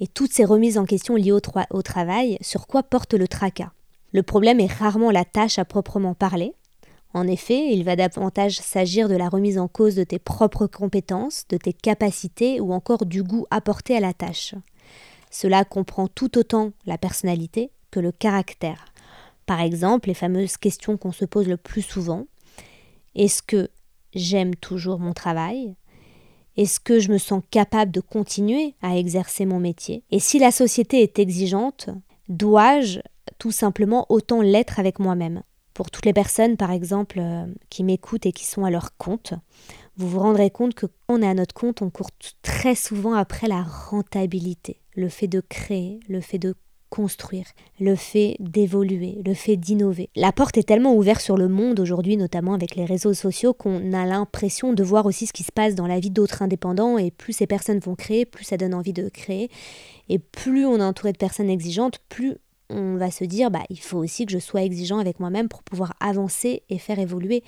et 0.00 0.06
toutes 0.06 0.32
ces 0.32 0.44
remises 0.44 0.78
en 0.78 0.84
question 0.84 1.16
liées 1.16 1.32
au, 1.32 1.40
au 1.70 1.82
travail, 1.82 2.38
sur 2.40 2.66
quoi 2.66 2.82
porte 2.82 3.14
le 3.14 3.26
tracas? 3.26 3.72
Le 4.12 4.22
problème 4.22 4.60
est 4.60 4.72
rarement 4.72 5.10
la 5.10 5.24
tâche 5.24 5.58
à 5.58 5.64
proprement 5.64 6.14
parler. 6.14 6.54
En 7.18 7.26
effet, 7.26 7.72
il 7.72 7.82
va 7.82 7.96
davantage 7.96 8.58
s'agir 8.58 9.08
de 9.08 9.16
la 9.16 9.28
remise 9.28 9.58
en 9.58 9.66
cause 9.66 9.96
de 9.96 10.04
tes 10.04 10.20
propres 10.20 10.68
compétences, 10.68 11.46
de 11.48 11.56
tes 11.56 11.72
capacités 11.72 12.60
ou 12.60 12.72
encore 12.72 13.06
du 13.06 13.24
goût 13.24 13.44
apporté 13.50 13.96
à 13.96 14.00
la 14.00 14.12
tâche. 14.12 14.54
Cela 15.32 15.64
comprend 15.64 16.06
tout 16.06 16.38
autant 16.38 16.70
la 16.86 16.96
personnalité 16.96 17.72
que 17.90 17.98
le 17.98 18.12
caractère. 18.12 18.84
Par 19.46 19.60
exemple, 19.60 20.06
les 20.06 20.14
fameuses 20.14 20.58
questions 20.58 20.96
qu'on 20.96 21.10
se 21.10 21.24
pose 21.24 21.48
le 21.48 21.56
plus 21.56 21.82
souvent. 21.82 22.26
Est-ce 23.16 23.42
que 23.42 23.68
j'aime 24.14 24.54
toujours 24.54 25.00
mon 25.00 25.12
travail? 25.12 25.74
Est-ce 26.56 26.78
que 26.78 27.00
je 27.00 27.10
me 27.10 27.18
sens 27.18 27.42
capable 27.50 27.90
de 27.90 28.00
continuer 28.00 28.76
à 28.80 28.96
exercer 28.96 29.44
mon 29.44 29.58
métier? 29.58 30.04
Et 30.12 30.20
si 30.20 30.38
la 30.38 30.52
société 30.52 31.02
est 31.02 31.18
exigeante, 31.18 31.90
dois-je 32.28 33.00
tout 33.38 33.50
simplement 33.50 34.06
autant 34.08 34.40
l'être 34.40 34.78
avec 34.78 35.00
moi-même? 35.00 35.42
Pour 35.78 35.92
toutes 35.92 36.06
les 36.06 36.12
personnes, 36.12 36.56
par 36.56 36.72
exemple, 36.72 37.20
euh, 37.20 37.46
qui 37.70 37.84
m'écoutent 37.84 38.26
et 38.26 38.32
qui 38.32 38.44
sont 38.44 38.64
à 38.64 38.70
leur 38.70 38.96
compte, 38.96 39.34
vous 39.96 40.08
vous 40.08 40.18
rendrez 40.18 40.50
compte 40.50 40.74
que 40.74 40.86
quand 40.86 41.14
on 41.20 41.22
est 41.22 41.28
à 41.28 41.34
notre 41.34 41.54
compte, 41.54 41.82
on 41.82 41.88
court 41.88 42.10
très 42.42 42.74
souvent 42.74 43.14
après 43.14 43.46
la 43.46 43.62
rentabilité, 43.62 44.80
le 44.96 45.08
fait 45.08 45.28
de 45.28 45.40
créer, 45.40 46.00
le 46.08 46.20
fait 46.20 46.40
de 46.40 46.56
construire, 46.90 47.46
le 47.78 47.94
fait 47.94 48.34
d'évoluer, 48.40 49.22
le 49.24 49.34
fait 49.34 49.56
d'innover. 49.56 50.10
La 50.16 50.32
porte 50.32 50.58
est 50.58 50.66
tellement 50.66 50.96
ouverte 50.96 51.20
sur 51.20 51.36
le 51.36 51.46
monde 51.46 51.78
aujourd'hui, 51.78 52.16
notamment 52.16 52.54
avec 52.54 52.74
les 52.74 52.84
réseaux 52.84 53.14
sociaux, 53.14 53.54
qu'on 53.54 53.92
a 53.92 54.04
l'impression 54.04 54.72
de 54.72 54.82
voir 54.82 55.06
aussi 55.06 55.26
ce 55.26 55.32
qui 55.32 55.44
se 55.44 55.52
passe 55.52 55.76
dans 55.76 55.86
la 55.86 56.00
vie 56.00 56.10
d'autres 56.10 56.42
indépendants, 56.42 56.98
et 56.98 57.12
plus 57.12 57.34
ces 57.34 57.46
personnes 57.46 57.78
vont 57.78 57.94
créer, 57.94 58.24
plus 58.24 58.42
ça 58.42 58.56
donne 58.56 58.74
envie 58.74 58.92
de 58.92 59.08
créer, 59.08 59.48
et 60.08 60.18
plus 60.18 60.66
on 60.66 60.78
est 60.78 60.82
entouré 60.82 61.12
de 61.12 61.18
personnes 61.18 61.50
exigeantes, 61.50 62.00
plus 62.08 62.34
on 62.70 62.96
va 62.96 63.10
se 63.10 63.24
dire 63.24 63.50
bah 63.50 63.64
il 63.70 63.80
faut 63.80 63.98
aussi 63.98 64.26
que 64.26 64.32
je 64.32 64.38
sois 64.38 64.62
exigeant 64.62 64.98
avec 64.98 65.20
moi-même 65.20 65.48
pour 65.48 65.62
pouvoir 65.62 65.94
avancer 66.00 66.62
et 66.68 66.78
faire 66.78 66.98
évoluer 66.98 67.42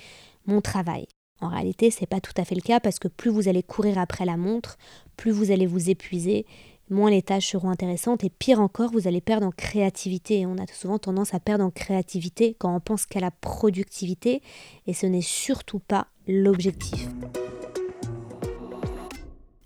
mon 0.46 0.60
travail. 0.60 1.06
En 1.40 1.48
réalité, 1.48 1.90
c'est 1.90 2.06
pas 2.06 2.20
tout 2.20 2.34
à 2.36 2.44
fait 2.44 2.54
le 2.54 2.60
cas 2.60 2.80
parce 2.80 2.98
que 2.98 3.08
plus 3.08 3.30
vous 3.30 3.48
allez 3.48 3.62
courir 3.62 3.98
après 3.98 4.24
la 4.24 4.36
montre, 4.36 4.76
plus 5.16 5.30
vous 5.30 5.50
allez 5.50 5.66
vous 5.66 5.88
épuiser, 5.88 6.44
moins 6.90 7.10
les 7.10 7.22
tâches 7.22 7.50
seront 7.50 7.70
intéressantes 7.70 8.24
et 8.24 8.30
pire 8.30 8.60
encore, 8.60 8.90
vous 8.90 9.08
allez 9.08 9.22
perdre 9.22 9.46
en 9.46 9.50
créativité. 9.50 10.44
On 10.44 10.58
a 10.58 10.66
souvent 10.66 10.98
tendance 10.98 11.32
à 11.32 11.40
perdre 11.40 11.64
en 11.64 11.70
créativité 11.70 12.56
quand 12.58 12.74
on 12.74 12.80
pense 12.80 13.06
qu'à 13.06 13.20
la 13.20 13.30
productivité 13.30 14.42
et 14.86 14.92
ce 14.92 15.06
n'est 15.06 15.22
surtout 15.22 15.78
pas 15.78 16.08
l'objectif. 16.26 17.08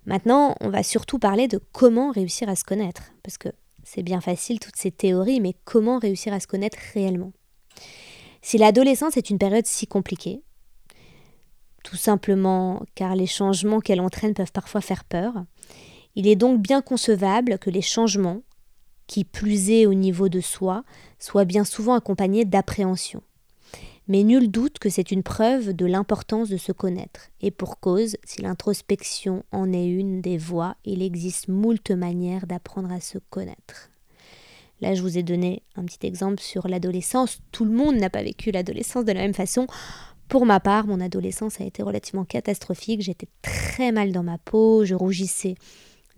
Maintenant, 0.07 0.55
on 0.61 0.69
va 0.69 0.83
surtout 0.83 1.19
parler 1.19 1.49
de 1.49 1.59
comment 1.73 2.11
réussir 2.11 2.49
à 2.51 2.57
se 2.57 2.65
connaître, 2.65 3.13
parce 3.23 3.39
que 3.39 3.49
c'est 3.85 4.03
bien 4.03 4.21
facile 4.21 4.59
toutes 4.59 4.77
ces 4.77 4.91
théories, 4.91 5.41
mais 5.41 5.55
comment 5.65 5.99
réussir 5.99 6.33
à 6.33 6.41
se 6.41 6.47
connaître 6.47 6.79
réellement? 6.95 7.33
Si 8.43 8.59
l'adolescence 8.59 9.17
est 9.17 9.31
une 9.31 9.39
période 9.39 9.67
si 9.67 9.87
compliquée, 9.87 10.43
tout 11.83 11.97
simplement 11.97 12.83
car 12.95 13.15
les 13.15 13.27
changements 13.27 13.81
qu'elle 13.81 14.01
entraîne 14.01 14.35
peuvent 14.35 14.53
parfois 14.53 14.81
faire 14.81 15.05
peur, 15.05 15.45
il 16.15 16.27
est 16.27 16.37
donc 16.37 16.61
bien 16.61 16.83
concevable 16.83 17.59
que 17.59 17.71
les 17.71 17.83
changements, 17.83 18.43
qui 19.07 19.25
plus 19.25 19.71
est 19.71 19.87
au 19.87 19.95
niveau 19.95 20.29
de 20.29 20.41
soi, 20.41 20.85
soient 21.19 21.45
bien 21.45 21.65
souvent 21.65 21.95
accompagnés 21.95 22.45
d'appréhension. 22.45 23.23
Mais 24.07 24.23
nul 24.23 24.51
doute 24.51 24.79
que 24.79 24.91
c'est 24.91 25.11
une 25.11 25.23
preuve 25.23 25.73
de 25.73 25.87
l'importance 25.87 26.51
de 26.51 26.59
se 26.59 26.73
connaître. 26.73 27.31
Et 27.41 27.51
pour 27.51 27.81
cause, 27.81 28.17
si 28.25 28.43
l'introspection 28.43 29.45
en 29.51 29.73
est 29.73 29.87
une 29.87 30.21
des 30.21 30.37
voies, 30.37 30.77
il 30.85 31.03
existe 31.03 31.49
moult 31.49 31.91
manières 31.91 32.47
d'apprendre 32.47 32.93
à 32.93 33.01
se 33.01 33.19
connaître. 33.31 33.91
Là, 34.81 34.95
je 34.95 35.01
vous 35.01 35.17
ai 35.17 35.23
donné 35.23 35.63
un 35.77 35.85
petit 35.85 36.07
exemple 36.07 36.43
sur 36.43 36.69
l'adolescence. 36.69 37.39
Tout 37.51 37.65
le 37.65 37.71
monde 37.71 37.97
n'a 37.97 38.11
pas 38.11 38.23
vécu 38.23 38.51
l'adolescence 38.51 39.07
de 39.07 39.13
la 39.13 39.21
même 39.21 39.33
façon. 39.33 39.67
Pour 40.29 40.45
ma 40.45 40.61
part, 40.61 40.87
mon 40.87 41.01
adolescence 41.01 41.61
a 41.61 41.65
été 41.65 41.83
relativement 41.83 42.25
catastrophique. 42.25 43.01
J'étais 43.01 43.29
très 43.41 43.93
mal 43.93 44.13
dans 44.13 44.23
ma 44.23 44.37
peau, 44.37 44.85
je 44.85 44.95
rougissais 44.95 45.55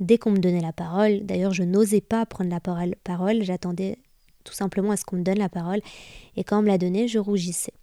dès 0.00 0.19
qu'on 0.19 0.33
me 0.33 0.38
donnait 0.38 0.61
la 0.61 0.73
parole. 0.73 1.21
D'ailleurs, 1.25 1.52
je 1.52 1.62
n'osais 1.62 2.00
pas 2.00 2.26
prendre 2.26 2.50
la 2.50 2.61
parole, 2.61 3.43
j'attendais 3.43 3.99
tout 4.47 4.55
simplement 4.55 4.93
à 4.93 4.97
ce 4.97 5.05
qu'on 5.05 5.17
me 5.17 5.23
donne 5.23 5.38
la 5.38 5.50
parole. 5.50 5.81
Et 6.37 6.45
quand 6.45 6.59
on 6.59 6.62
me 6.62 6.69
l'a 6.69 6.79
donnée, 6.79 7.09
je 7.09 7.19
rougissais. 7.19 7.75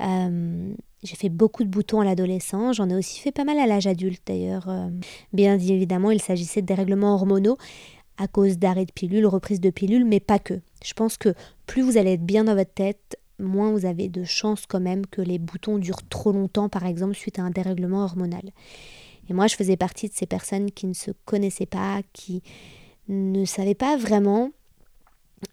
Euh, 0.00 0.72
j'ai 1.02 1.16
fait 1.16 1.28
beaucoup 1.28 1.64
de 1.64 1.68
boutons 1.68 2.00
à 2.00 2.04
l'adolescence, 2.04 2.76
j'en 2.76 2.90
ai 2.90 2.94
aussi 2.94 3.18
fait 3.20 3.32
pas 3.32 3.44
mal 3.44 3.58
à 3.58 3.66
l'âge 3.66 3.86
adulte 3.86 4.22
d'ailleurs. 4.26 4.68
Euh, 4.68 4.88
bien 5.32 5.54
évidemment, 5.58 6.10
il 6.10 6.20
s'agissait 6.20 6.62
de 6.62 6.66
dérèglements 6.66 7.14
hormonaux 7.14 7.56
à 8.18 8.28
cause 8.28 8.58
d'arrêt 8.58 8.86
de 8.86 8.92
pilules, 8.92 9.26
reprise 9.26 9.60
de 9.60 9.70
pilules, 9.70 10.04
mais 10.04 10.20
pas 10.20 10.38
que. 10.38 10.60
Je 10.84 10.94
pense 10.94 11.16
que 11.16 11.34
plus 11.66 11.82
vous 11.82 11.96
allez 11.96 12.12
être 12.12 12.24
bien 12.24 12.44
dans 12.44 12.54
votre 12.54 12.72
tête, 12.72 13.18
moins 13.38 13.70
vous 13.72 13.84
avez 13.86 14.08
de 14.08 14.24
chances 14.24 14.66
quand 14.66 14.80
même 14.80 15.06
que 15.06 15.20
les 15.20 15.38
boutons 15.38 15.78
durent 15.78 16.06
trop 16.08 16.32
longtemps, 16.32 16.68
par 16.68 16.86
exemple, 16.86 17.14
suite 17.14 17.38
à 17.38 17.42
un 17.42 17.50
dérèglement 17.50 18.04
hormonal. 18.04 18.52
Et 19.28 19.34
moi, 19.34 19.46
je 19.48 19.56
faisais 19.56 19.76
partie 19.76 20.08
de 20.08 20.14
ces 20.14 20.26
personnes 20.26 20.70
qui 20.70 20.86
ne 20.86 20.94
se 20.94 21.10
connaissaient 21.24 21.66
pas, 21.66 22.00
qui 22.12 22.42
ne 23.08 23.44
savaient 23.44 23.74
pas 23.74 23.96
vraiment 23.96 24.50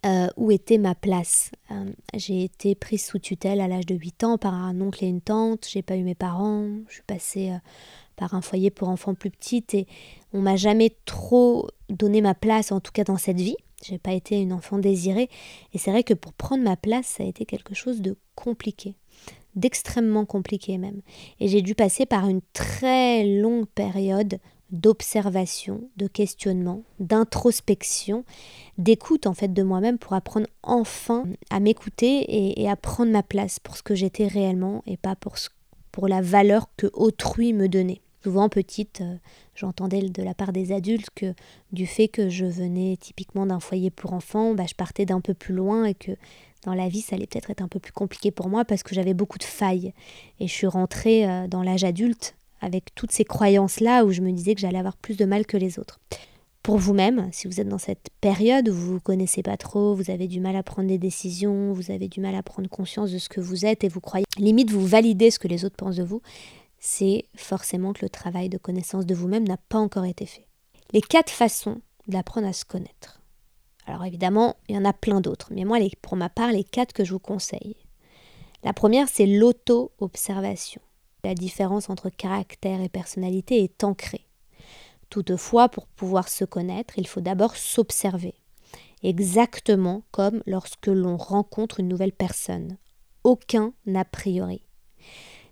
euh, 0.06 0.28
où 0.38 0.52
était 0.52 0.78
ma 0.78 0.96
place. 0.96 1.52
Euh, 1.72 1.92
j'ai 2.14 2.44
été 2.44 2.74
prise 2.74 3.04
sous 3.04 3.20
tutelle 3.20 3.60
à 3.60 3.68
l'âge 3.68 3.86
de 3.86 3.96
8 3.96 4.24
ans 4.24 4.38
par 4.38 4.54
un 4.54 4.80
oncle 4.80 5.04
et 5.04 5.08
une 5.08 5.22
tante, 5.22 5.68
j'ai 5.70 5.82
pas 5.82 5.98
eu 5.98 6.04
mes 6.04 6.16
parents, 6.16 6.68
je 6.88 6.94
suis 6.94 7.04
passée 7.04 7.52
euh, 7.52 7.58
par 8.16 8.34
un 8.34 8.42
foyer 8.42 8.70
pour 8.70 8.88
enfants 8.88 9.14
plus 9.14 9.30
petites 9.30 9.74
et 9.74 9.88
on 10.32 10.42
m'a 10.42 10.56
jamais 10.56 10.96
trop 11.06 11.68
donné 11.90 12.22
ma 12.22 12.34
place, 12.34 12.72
en 12.72 12.80
tout 12.80 12.92
cas 12.94 13.04
dans 13.04 13.18
cette 13.18 13.42
vie. 13.42 13.58
J'ai 13.84 13.98
pas 13.98 14.14
été 14.14 14.40
une 14.40 14.54
enfant 14.54 14.78
désirée 14.78 15.30
et 15.74 15.78
c'est 15.78 15.92
vrai 15.92 16.04
que 16.04 16.14
pour 16.14 16.32
prendre 16.32 16.64
ma 16.64 16.78
place, 16.78 17.06
ça 17.06 17.24
a 17.24 17.26
été 17.26 17.46
quelque 17.46 17.76
chose 17.76 18.02
de 18.02 18.16
compliqué 18.36 18.96
d'extrêmement 19.56 20.26
compliqué 20.26 20.80
même. 20.80 21.02
Et 21.40 21.48
j'ai 21.48 21.62
dû 21.62 21.76
passer 21.76 22.08
par 22.08 22.28
une 22.28 22.42
très 22.54 23.24
longue 23.24 23.68
période 23.68 24.40
d'observation, 24.74 25.88
de 25.98 26.08
questionnement, 26.08 26.82
d'introspection, 27.00 28.26
d'écoute 28.78 29.28
en 29.28 29.34
fait 29.34 29.54
de 29.54 29.64
moi-même 29.64 30.00
pour 30.00 30.14
apprendre 30.14 30.48
enfin 30.64 31.26
à 31.52 31.60
m'écouter 31.60 32.60
et, 32.60 32.68
à 32.68 32.76
prendre 32.76 33.12
ma 33.12 33.24
place 33.24 33.60
pour 33.60 33.78
ce 33.78 33.84
que 33.84 33.96
j'étais 33.96 34.28
réellement 34.28 34.84
et 34.88 34.98
pas 34.98 35.16
pour, 35.16 35.36
pour 35.92 36.08
la 36.08 36.22
valeur 36.22 36.68
que 36.76 36.88
autrui 36.94 37.54
me 37.54 37.70
donnait. 37.70 38.02
Souvent 38.24 38.50
petite, 38.50 39.02
euh, 39.02 39.16
j'entendais 39.54 40.02
de 40.02 40.24
la 40.24 40.34
part 40.34 40.54
des 40.54 40.72
adultes 40.72 41.10
que 41.14 41.34
du 41.72 41.86
fait 41.86 42.08
que 42.08 42.30
je 42.30 42.46
venais 42.46 42.98
typiquement 42.98 43.46
d'un 43.46 43.60
foyer 43.60 43.92
pour 43.92 44.14
enfants, 44.14 44.56
bah, 44.56 44.64
je 44.68 44.76
partais 44.76 45.06
d'un 45.06 45.22
peu 45.22 45.34
plus 45.34 45.54
loin 45.54 45.86
et 45.86 45.94
que 45.94 46.14
dans 46.66 46.74
la 46.74 46.88
vie, 46.88 47.02
ça 47.02 47.18
allait 47.18 47.28
peut-être 47.28 47.50
être 47.50 47.62
un 47.62 47.68
peu 47.68 47.80
plus 47.80 47.92
compliqué 47.92 48.32
pour 48.32 48.48
moi 48.48 48.64
parce 48.64 48.82
que 48.82 48.96
j'avais 48.96 49.14
beaucoup 49.14 49.38
de 49.38 49.44
failles. 49.44 49.94
Et 50.40 50.48
je 50.48 50.54
suis 50.54 50.68
rentrée 50.68 51.30
euh, 51.30 51.48
dans 51.48 51.62
l'âge 51.62 51.84
adulte 51.84 52.36
avec 52.64 52.96
toutes 52.96 53.12
ces 53.12 53.26
croyances-là 53.26 54.06
où 54.06 54.12
je 54.12 54.22
me 54.22 54.32
disais 54.32 54.56
que 54.56 54.62
j'allais 54.62 54.80
avoir 54.80 54.98
plus 54.98 55.18
de 55.18 55.26
mal 55.26 55.46
que 55.46 55.58
les 55.58 55.80
autres. 55.80 56.00
Pour 56.64 56.78
vous-même, 56.78 57.28
si 57.34 57.48
vous 57.48 57.60
êtes 57.60 57.68
dans 57.68 57.78
cette 57.78 58.10
période 58.22 58.70
où 58.70 58.74
vous 58.74 58.88
ne 58.88 58.94
vous 58.94 59.00
connaissez 59.02 59.44
pas 59.44 59.58
trop, 59.58 59.94
vous 59.96 60.10
avez 60.10 60.28
du 60.28 60.40
mal 60.40 60.56
à 60.56 60.64
prendre 60.64 60.88
des 60.88 60.98
décisions, 60.98 61.74
vous 61.74 61.92
avez 61.92 62.08
du 62.08 62.22
mal 62.22 62.36
à 62.36 62.42
prendre 62.42 62.70
conscience 62.70 63.12
de 63.12 63.18
ce 63.18 63.28
que 63.28 63.42
vous 63.42 63.66
êtes 63.66 63.84
et 63.84 63.90
vous 63.90 64.00
croyez, 64.00 64.26
limite 64.38 64.72
vous 64.72 64.86
validez 64.86 65.30
ce 65.30 65.40
que 65.40 65.50
les 65.50 65.66
autres 65.66 65.76
pensent 65.76 65.98
de 65.98 66.04
vous, 66.04 66.22
c'est 66.80 67.26
forcément 67.36 67.92
que 67.92 68.06
le 68.06 68.10
travail 68.10 68.48
de 68.48 68.58
connaissance 68.58 69.06
de 69.06 69.14
vous-même 69.14 69.46
n'a 69.46 69.58
pas 69.58 69.78
encore 69.78 70.06
été 70.06 70.26
fait. 70.26 70.48
Les 70.94 71.02
quatre 71.02 71.32
façons 71.32 71.82
d'apprendre 72.08 72.48
à 72.48 72.54
se 72.54 72.64
connaître. 72.64 73.22
Alors 73.86 74.06
évidemment, 74.06 74.56
il 74.70 74.76
y 74.76 74.78
en 74.78 74.86
a 74.86 74.94
plein 74.94 75.20
d'autres, 75.20 75.50
mais 75.52 75.66
moi, 75.66 75.80
pour 76.02 76.16
ma 76.16 76.30
part, 76.30 76.54
les 76.54 76.64
quatre 76.64 76.94
que 76.94 77.04
je 77.04 77.12
vous 77.12 77.20
conseille. 77.20 77.76
La 78.64 78.72
première, 78.72 79.10
c'est 79.10 79.26
l'auto-observation. 79.26 80.82
La 81.24 81.36
différence 81.36 81.90
entre 81.90 82.10
caractère 82.10 82.82
et 82.82 82.90
personnalité 82.90 83.64
est 83.64 83.84
ancrée. 83.84 84.28
Toutefois, 85.10 85.70
pour 85.70 85.88
pouvoir 85.88 86.28
se 86.28 86.46
connaître, 86.46 86.98
il 86.98 87.08
faut 87.08 87.22
d'abord 87.22 87.56
s'observer, 87.56 88.34
exactement 89.04 90.04
comme 90.12 90.42
lorsque 90.46 90.88
l'on 90.88 91.18
rencontre 91.18 91.80
une 91.80 91.88
nouvelle 91.88 92.14
personne. 92.14 92.78
Aucun 93.24 93.74
n'a 93.86 94.06
priori. 94.06 94.66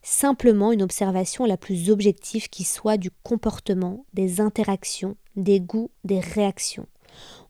Simplement 0.02 0.72
une 0.72 0.82
observation 0.82 1.46
la 1.46 1.58
plus 1.58 1.90
objective 1.90 2.50
qui 2.50 2.64
soit 2.64 2.98
du 2.98 3.12
comportement, 3.24 4.06
des 4.14 4.42
interactions, 4.42 5.16
des 5.36 5.60
goûts, 5.60 5.92
des 6.04 6.20
réactions 6.20 6.88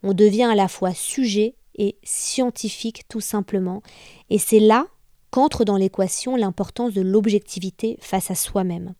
on 0.03 0.13
devient 0.13 0.43
à 0.43 0.55
la 0.55 0.67
fois 0.67 0.93
sujet 0.93 1.55
et 1.75 1.97
scientifique 2.03 3.07
tout 3.07 3.21
simplement. 3.21 3.81
Et 4.29 4.37
c'est 4.37 4.59
là 4.59 4.87
qu'entre 5.31 5.65
dans 5.65 5.77
l'équation 5.77 6.35
l'importance 6.35 6.93
de 6.93 7.01
l'objectivité 7.01 7.97
face 8.01 8.31
à 8.31 8.35
soi-même. 8.35 8.93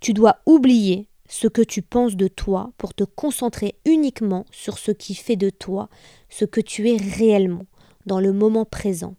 Tu 0.00 0.12
dois 0.12 0.38
oublier 0.46 1.08
ce 1.28 1.46
que 1.46 1.62
tu 1.62 1.82
penses 1.82 2.16
de 2.16 2.28
toi 2.28 2.72
pour 2.78 2.94
te 2.94 3.04
concentrer 3.04 3.76
uniquement 3.84 4.44
sur 4.50 4.78
ce 4.78 4.90
qui 4.90 5.14
fait 5.14 5.36
de 5.36 5.50
toi 5.50 5.88
ce 6.28 6.44
que 6.44 6.60
tu 6.60 6.90
es 6.90 6.96
réellement, 6.96 7.66
dans 8.06 8.20
le 8.20 8.32
moment 8.32 8.64
présent. 8.64 9.14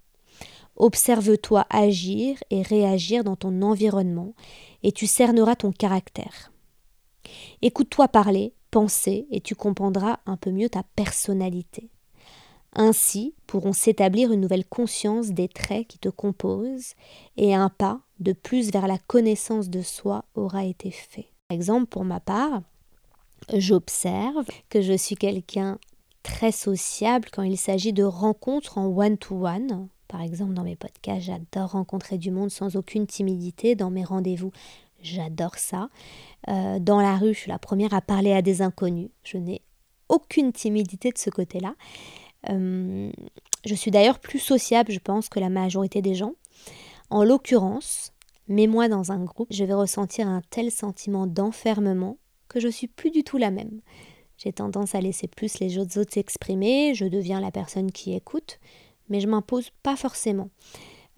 Observe-toi 0.75 1.65
agir 1.69 2.37
et 2.49 2.61
réagir 2.61 3.23
dans 3.23 3.35
ton 3.35 3.61
environnement 3.61 4.33
et 4.83 4.91
tu 4.91 5.07
cerneras 5.07 5.55
ton 5.55 5.71
caractère. 5.71 6.51
Écoute-toi 7.61 8.07
parler 8.07 8.53
penser 8.71 9.27
et 9.31 9.41
tu 9.41 9.55
comprendras 9.55 10.19
un 10.25 10.37
peu 10.37 10.51
mieux 10.51 10.69
ta 10.69 10.83
personnalité. 10.95 11.89
Ainsi 12.73 13.33
pourront 13.47 13.73
s'établir 13.73 14.31
une 14.31 14.41
nouvelle 14.41 14.65
conscience 14.65 15.29
des 15.29 15.47
traits 15.47 15.87
qui 15.87 15.97
te 15.97 16.09
composent 16.09 16.93
et 17.37 17.55
un 17.55 17.69
pas 17.69 18.01
de 18.19 18.33
plus 18.33 18.71
vers 18.71 18.87
la 18.87 18.97
connaissance 18.97 19.69
de 19.69 19.81
soi 19.81 20.25
aura 20.35 20.65
été 20.65 20.91
fait. 20.91 21.29
Par 21.47 21.55
exemple, 21.55 21.87
pour 21.87 22.05
ma 22.05 22.19
part, 22.19 22.61
j'observe 23.53 24.45
que 24.69 24.81
je 24.81 24.93
suis 24.93 25.15
quelqu'un 25.15 25.79
très 26.21 26.51
sociable 26.51 27.29
quand 27.31 27.43
il 27.43 27.57
s'agit 27.57 27.93
de 27.93 28.03
rencontres 28.03 28.77
en 28.77 28.85
one-to-one. 28.85 29.87
Par 30.07 30.21
exemple, 30.21 30.53
dans 30.53 30.63
mes 30.63 30.75
podcasts, 30.75 31.21
j'adore 31.21 31.71
rencontrer 31.71 32.17
du 32.17 32.29
monde 32.29 32.51
sans 32.51 32.75
aucune 32.75 33.07
timidité. 33.07 33.75
Dans 33.75 33.89
mes 33.89 34.03
rendez-vous, 34.03 34.51
J'adore 35.01 35.55
ça. 35.55 35.89
Euh, 36.47 36.79
dans 36.79 37.01
la 37.01 37.17
rue, 37.17 37.33
je 37.33 37.39
suis 37.39 37.51
la 37.51 37.59
première 37.59 37.93
à 37.93 38.01
parler 38.01 38.33
à 38.33 38.41
des 38.41 38.61
inconnus. 38.61 39.09
Je 39.23 39.37
n'ai 39.37 39.61
aucune 40.09 40.51
timidité 40.51 41.11
de 41.11 41.17
ce 41.17 41.29
côté-là. 41.29 41.75
Euh, 42.49 43.11
je 43.65 43.75
suis 43.75 43.91
d'ailleurs 43.91 44.19
plus 44.19 44.39
sociable, 44.39 44.91
je 44.91 44.99
pense, 44.99 45.27
que 45.29 45.39
la 45.39 45.49
majorité 45.49 46.01
des 46.01 46.15
gens. 46.15 46.33
En 47.09 47.23
l'occurrence, 47.23 48.13
mets-moi 48.47 48.87
dans 48.87 49.11
un 49.11 49.23
groupe, 49.23 49.49
je 49.51 49.63
vais 49.63 49.73
ressentir 49.73 50.27
un 50.27 50.41
tel 50.49 50.71
sentiment 50.71 51.27
d'enfermement 51.27 52.17
que 52.47 52.59
je 52.59 52.67
suis 52.67 52.87
plus 52.87 53.11
du 53.11 53.23
tout 53.23 53.37
la 53.37 53.51
même. 53.51 53.81
J'ai 54.37 54.53
tendance 54.53 54.95
à 54.95 55.01
laisser 55.01 55.27
plus 55.27 55.59
les 55.59 55.77
autres 55.77 56.13
s'exprimer, 56.13 56.93
je 56.95 57.05
deviens 57.05 57.41
la 57.41 57.51
personne 57.51 57.91
qui 57.91 58.13
écoute, 58.13 58.59
mais 59.09 59.19
je 59.19 59.27
m'impose 59.27 59.71
pas 59.83 59.95
forcément. 59.95 60.49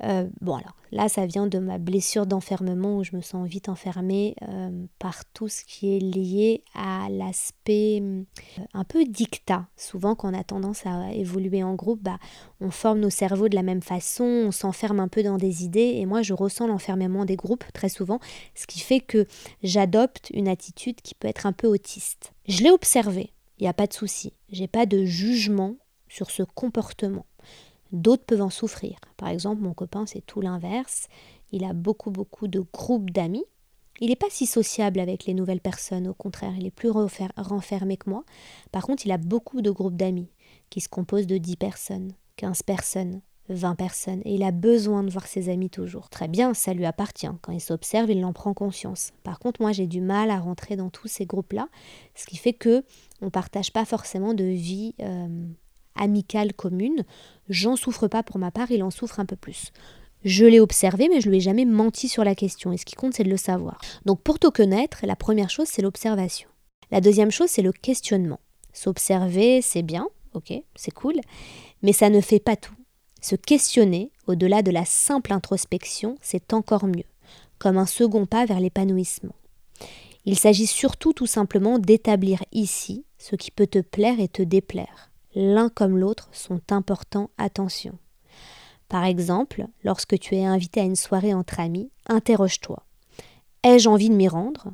Euh, 0.03 0.27
bon 0.41 0.55
alors 0.55 0.75
là 0.91 1.10
ça 1.10 1.27
vient 1.27 1.46
de 1.46 1.60
ma 1.60 1.77
blessure 1.77 2.25
d'enfermement 2.25 2.98
où 2.98 3.03
je 3.03 3.15
me 3.15 3.22
sens 3.22 3.48
vite 3.48 3.70
enfermée 3.70 4.36
euh, 4.50 4.86
par 4.98 5.25
tout 5.25 5.48
ce 5.48 5.63
qui 5.63 5.96
est 5.96 6.00
lié 6.00 6.63
à 6.74 7.08
l'aspect 7.10 8.00
euh, 8.01 8.24
un 8.74 8.84
peu 8.84 9.05
dictat. 9.05 9.67
Souvent 9.77 10.15
quand 10.15 10.31
on 10.31 10.38
a 10.38 10.43
tendance 10.43 10.86
à 10.86 11.13
évoluer 11.13 11.63
en 11.63 11.75
groupe, 11.75 12.01
bah, 12.01 12.17
on 12.60 12.72
forme 12.72 13.00
nos 13.00 13.10
cerveaux 13.10 13.50
de 13.50 13.55
la 13.55 13.63
même 13.63 13.84
façon, 13.84 14.24
on 14.24 14.51
s'enferme 14.51 15.00
un 15.00 15.08
peu 15.08 15.24
dans 15.24 15.38
des 15.38 15.63
idées 15.63 15.93
et 15.98 16.05
moi 16.05 16.22
je 16.22 16.34
ressens 16.34 16.67
l'enfermement 16.67 17.25
des 17.25 17.36
groupes 17.36 17.65
très 17.74 17.89
souvent, 17.89 18.20
ce 18.55 18.65
qui 18.65 18.79
fait 18.79 19.01
que 19.01 19.27
j'adopte 19.62 20.31
une 20.34 20.48
attitude 20.48 21.01
qui 21.01 21.13
peut 21.13 21.27
être 21.27 21.46
un 21.46 21.53
peu 21.53 21.67
autiste. 21.67 22.34
Je 22.48 22.63
l'ai 22.63 22.72
observé 22.72 23.34
il 23.62 23.65
n'y 23.65 23.70
a 23.70 23.74
pas 23.74 23.86
de 23.86 23.93
souci. 23.93 24.34
J'ai 24.50 24.67
pas 24.67 24.88
de 24.88 25.05
jugement 25.05 25.75
sur 26.10 26.31
ce 26.31 26.41
comportement. 26.41 27.27
D'autres 27.91 28.25
peuvent 28.25 28.41
en 28.41 28.50
souffrir. 28.50 28.98
Par 29.17 29.29
exemple, 29.29 29.62
mon 29.62 29.74
copain, 29.74 30.05
c'est 30.05 30.25
tout 30.25 30.41
l'inverse. 30.41 31.07
Il 31.51 31.63
a 31.63 31.74
beaucoup, 31.74 32.12
beaucoup 32.12 32.48
de 32.48 32.63
groupes 32.74 33.10
d'amis. 33.10 33.45
Il 34.00 34.10
n'est 34.10 34.15
pas 34.15 34.29
si 34.29 34.45
sociable 34.45 35.00
avec 35.00 35.25
les 35.25 35.33
nouvelles 35.33 35.62
personnes, 35.62 36.07
au 36.07 36.13
contraire, 36.13 36.53
il 36.57 36.65
est 36.65 36.71
plus 36.71 36.89
renfermé 36.89 37.98
que 37.98 38.10
moi. 38.10 38.24
Par 38.71 38.83
contre, 38.83 39.05
il 39.05 39.12
a 39.12 39.17
beaucoup 39.17 39.62
de 39.62 39.69
groupes 39.69 39.95
d'amis 39.95 40.29
qui 40.71 40.81
se 40.81 40.89
composent 40.89 41.27
de 41.27 41.38
10 41.38 41.55
personnes, 41.57 42.13
15 42.38 42.63
personnes, 42.63 43.21
20 43.50 43.75
personnes, 43.75 44.21
et 44.25 44.36
il 44.36 44.43
a 44.43 44.51
besoin 44.51 45.03
de 45.03 45.12
voir 45.12 45.27
ses 45.27 45.50
amis 45.50 45.69
toujours. 45.69 46.10
Très 46.10 46.27
bien, 46.27 46.53
ça 46.53 46.74
lui 46.74 46.86
appartient. 46.86 47.27
Quand 47.41 47.51
il 47.51 47.62
s'observe, 47.62 48.10
il 48.10 48.24
en 48.25 48.33
prend 48.33 48.53
conscience. 48.53 49.12
Par 49.24 49.38
contre, 49.38 49.62
moi, 49.62 49.71
j'ai 49.71 49.88
du 49.88 50.01
mal 50.01 50.31
à 50.31 50.39
rentrer 50.39 50.75
dans 50.75 50.89
tous 50.89 51.07
ces 51.07 51.25
groupes-là, 51.25 51.67
ce 52.15 52.25
qui 52.25 52.38
fait 52.38 52.53
que 52.53 52.83
on 53.21 53.29
partage 53.29 53.71
pas 53.71 53.86
forcément 53.86 54.33
de 54.33 54.45
vie 54.45 54.95
euh, 55.00 55.27
amicale 55.95 56.53
commune. 56.53 57.03
J'en 57.50 57.75
souffre 57.75 58.07
pas 58.07 58.24
pour 58.24 58.38
ma 58.38 58.51
part, 58.51 58.71
il 58.71 58.83
en 58.83 58.91
souffre 58.91 59.19
un 59.19 59.25
peu 59.25 59.36
plus. 59.36 59.71
Je 60.24 60.45
l'ai 60.45 60.60
observé, 60.60 61.10
mais 61.10 61.21
je 61.21 61.29
lui 61.29 61.38
ai 61.38 61.41
jamais 61.41 61.65
menti 61.65 62.07
sur 62.07 62.24
la 62.24 62.36
question. 62.36 62.71
Et 62.71 62.77
ce 62.77 62.86
qui 62.86 62.95
compte, 62.95 63.13
c'est 63.13 63.24
de 63.24 63.29
le 63.29 63.38
savoir. 63.38 63.79
Donc, 64.05 64.21
pour 64.21 64.38
te 64.38 64.48
connaître, 64.48 65.00
la 65.03 65.15
première 65.15 65.50
chose, 65.50 65.67
c'est 65.67 65.81
l'observation. 65.81 66.48
La 66.91 67.01
deuxième 67.01 67.31
chose, 67.31 67.50
c'est 67.50 67.62
le 67.62 67.71
questionnement. 67.71 68.39
S'observer, 68.74 69.62
c'est 69.62 69.81
bien, 69.81 70.07
ok, 70.33 70.53
c'est 70.75 70.93
cool, 70.93 71.15
mais 71.81 71.93
ça 71.93 72.10
ne 72.10 72.21
fait 72.21 72.39
pas 72.39 72.55
tout. 72.55 72.75
Se 73.21 73.36
questionner, 73.36 74.12
au-delà 74.27 74.62
de 74.62 74.71
la 74.71 74.86
simple 74.86 75.33
introspection, 75.33 76.17
c'est 76.21 76.53
encore 76.53 76.88
mieux, 76.88 77.05
comme 77.60 77.77
un 77.77 77.86
second 77.86 78.25
pas 78.25 78.45
vers 78.45 78.60
l'épanouissement. 78.60 79.36
Il 80.25 80.38
s'agit 80.38 80.67
surtout 80.67 81.13
tout 81.13 81.27
simplement 81.27 81.79
d'établir 81.79 82.43
ici 82.51 83.05
ce 83.17 83.36
qui 83.36 83.51
peut 83.51 83.67
te 83.67 83.79
plaire 83.79 84.19
et 84.19 84.27
te 84.27 84.41
déplaire. 84.41 85.10
L'un 85.35 85.69
comme 85.69 85.97
l'autre 85.97 86.29
sont 86.33 86.61
importants, 86.71 87.29
attention. 87.38 87.97
Par 88.89 89.05
exemple, 89.05 89.67
lorsque 89.83 90.19
tu 90.19 90.35
es 90.35 90.43
invité 90.43 90.81
à 90.81 90.83
une 90.83 90.97
soirée 90.97 91.33
entre 91.33 91.61
amis, 91.61 91.89
interroge-toi. 92.07 92.83
Ai-je 93.63 93.88
envie 93.88 94.09
de 94.09 94.15
m'y 94.15 94.27
rendre? 94.27 94.73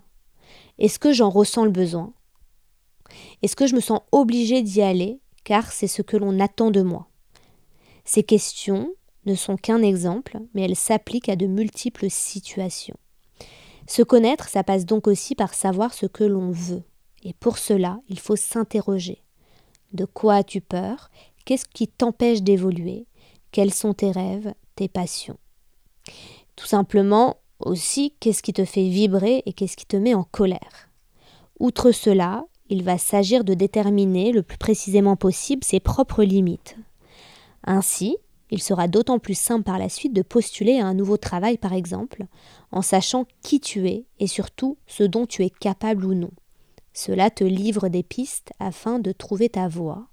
Est-ce 0.80 0.98
que 0.98 1.14
j'en 1.14 1.30
ressens 1.30 1.66
le 1.66 1.72
besoin? 1.72 2.14
Est-ce 3.44 3.56
que 3.56 3.68
je 3.68 3.76
me 3.76 3.82
sens 3.82 4.00
obligée 4.12 4.64
d'y 4.64 4.82
aller 4.82 5.20
car 5.44 5.72
c'est 5.72 5.88
ce 5.88 6.02
que 6.02 6.18
l'on 6.18 6.40
attend 6.40 6.72
de 6.72 6.82
moi? 6.82 7.08
Ces 8.06 8.24
questions 8.24 8.90
ne 9.26 9.36
sont 9.36 9.58
qu'un 9.58 9.84
exemple, 9.84 10.40
mais 10.54 10.64
elles 10.64 10.76
s'appliquent 10.76 11.30
à 11.30 11.36
de 11.36 11.46
multiples 11.46 12.10
situations. 12.10 12.98
Se 13.86 14.02
connaître, 14.02 14.50
ça 14.50 14.64
passe 14.64 14.86
donc 14.86 15.08
aussi 15.08 15.36
par 15.36 15.54
savoir 15.54 15.94
ce 15.94 16.06
que 16.06 16.24
l'on 16.24 16.52
veut. 16.52 16.84
Et 17.24 17.34
pour 17.34 17.58
cela, 17.58 18.00
il 18.10 18.20
faut 18.20 18.36
s'interroger. 18.36 19.24
De 19.94 20.06
quoi 20.06 20.36
as-tu 20.36 20.62
peur? 20.62 21.10
Qu'est-ce 21.46 21.66
qui 21.66 21.88
t'empêche 21.88 22.42
d'évoluer? 22.42 23.06
Quels 23.52 23.74
sont 23.74 23.94
tes 23.94 24.12
rêves, 24.12 24.54
tes 24.76 24.88
passions? 24.88 25.38
Tout 26.56 26.68
simplement 26.68 27.38
aussi, 27.60 28.14
qu'est-ce 28.20 28.44
qui 28.44 28.54
te 28.54 28.66
fait 28.66 28.88
vibrer 28.88 29.44
et 29.46 29.54
qu'est-ce 29.54 29.78
qui 29.78 29.86
te 29.86 29.98
met 29.98 30.14
en 30.14 30.24
colère? 30.24 30.90
Outre 31.60 31.92
cela, 31.92 32.46
il 32.70 32.84
va 32.84 32.98
s'agir 32.98 33.44
de 33.44 33.54
déterminer 33.54 34.32
le 34.32 34.44
plus 34.44 34.58
précisément 34.58 35.16
possible 35.16 35.64
ses 35.64 35.80
propres 35.80 36.24
limites, 36.24 36.78
ainsi, 37.68 38.18
il 38.50 38.64
sera 38.64 38.88
d'autant 38.88 39.20
plus 39.20 39.38
simple 39.38 39.64
par 39.64 39.78
la 39.78 39.90
suite 39.90 40.14
de 40.14 40.22
postuler 40.22 40.80
à 40.80 40.88
un 40.88 40.94
nouveau 40.94 41.18
travail, 41.18 41.58
par 41.58 41.74
exemple, 41.74 42.26
en 42.72 42.82
sachant 42.82 43.26
qui 43.42 43.60
tu 43.60 43.88
es 43.88 44.06
et 44.20 44.28
surtout 44.28 44.78
ce 44.88 45.04
dont 45.04 45.26
tu 45.26 45.44
es 45.44 45.50
capable 45.50 46.06
ou 46.06 46.14
non. 46.14 46.32
Cela 46.98 47.30
te 47.30 47.44
livre 47.44 47.90
des 47.90 48.02
pistes 48.02 48.54
afin 48.60 48.98
de 48.98 49.12
trouver 49.12 49.50
ta 49.50 49.68
voie, 49.68 50.08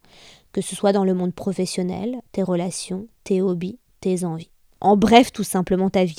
que 0.52 0.60
ce 0.60 0.76
soit 0.76 0.92
dans 0.92 1.06
le 1.06 1.14
monde 1.14 1.32
professionnel, 1.32 2.20
tes 2.30 2.42
relations, 2.42 3.08
tes 3.24 3.40
hobbies, 3.40 3.78
tes 4.02 4.22
envies. 4.22 4.50
En 4.82 4.94
bref, 4.94 5.32
tout 5.32 5.44
simplement 5.44 5.88
ta 5.88 6.04
vie. 6.04 6.18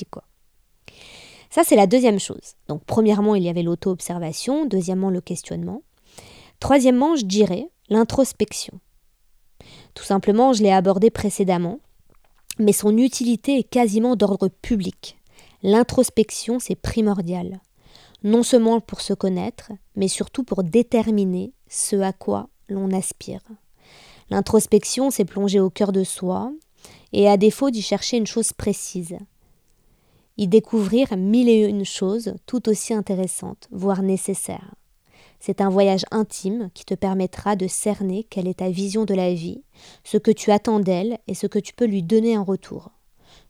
Ça, 1.50 1.62
c'est 1.62 1.76
la 1.76 1.86
deuxième 1.86 2.18
chose. 2.18 2.56
Donc, 2.66 2.82
premièrement, 2.84 3.36
il 3.36 3.44
y 3.44 3.48
avait 3.48 3.62
l'auto-observation, 3.62 4.66
deuxièmement, 4.66 5.08
le 5.08 5.20
questionnement. 5.20 5.82
Troisièmement, 6.58 7.14
je 7.14 7.26
dirais 7.26 7.70
l'introspection. 7.88 8.80
Tout 9.94 10.02
simplement, 10.02 10.52
je 10.52 10.64
l'ai 10.64 10.72
abordé 10.72 11.10
précédemment, 11.10 11.78
mais 12.58 12.72
son 12.72 12.98
utilité 12.98 13.56
est 13.56 13.70
quasiment 13.70 14.16
d'ordre 14.16 14.48
public. 14.48 15.16
L'introspection, 15.62 16.58
c'est 16.58 16.74
primordial, 16.74 17.60
non 18.22 18.42
seulement 18.42 18.80
pour 18.80 19.00
se 19.00 19.14
connaître, 19.14 19.72
mais 19.94 20.08
surtout 20.08 20.42
pour 20.42 20.62
déterminer 20.62 21.52
ce 21.68 21.96
à 21.96 22.12
quoi 22.12 22.48
l'on 22.68 22.90
aspire. 22.90 23.42
L'introspection, 24.30 25.10
c'est 25.10 25.24
plonger 25.24 25.60
au 25.60 25.70
cœur 25.70 25.92
de 25.92 26.04
soi, 26.04 26.52
et 27.12 27.28
à 27.28 27.36
défaut 27.36 27.70
d'y 27.70 27.82
chercher 27.82 28.16
une 28.16 28.26
chose 28.26 28.52
précise, 28.52 29.16
y 30.36 30.48
découvrir 30.48 31.16
mille 31.16 31.48
et 31.48 31.64
une 31.64 31.84
choses 31.84 32.34
tout 32.46 32.68
aussi 32.68 32.92
intéressantes, 32.92 33.68
voire 33.70 34.02
nécessaires. 34.02 34.74
C'est 35.38 35.60
un 35.60 35.70
voyage 35.70 36.04
intime 36.10 36.70
qui 36.74 36.84
te 36.84 36.94
permettra 36.94 37.56
de 37.56 37.66
cerner 37.66 38.24
quelle 38.24 38.48
est 38.48 38.58
ta 38.58 38.70
vision 38.70 39.04
de 39.04 39.14
la 39.14 39.32
vie, 39.32 39.62
ce 40.02 40.18
que 40.18 40.30
tu 40.30 40.50
attends 40.50 40.80
d'elle 40.80 41.18
et 41.26 41.34
ce 41.34 41.46
que 41.46 41.58
tu 41.58 41.74
peux 41.74 41.84
lui 41.84 42.02
donner 42.02 42.36
en 42.36 42.44
retour. 42.44 42.90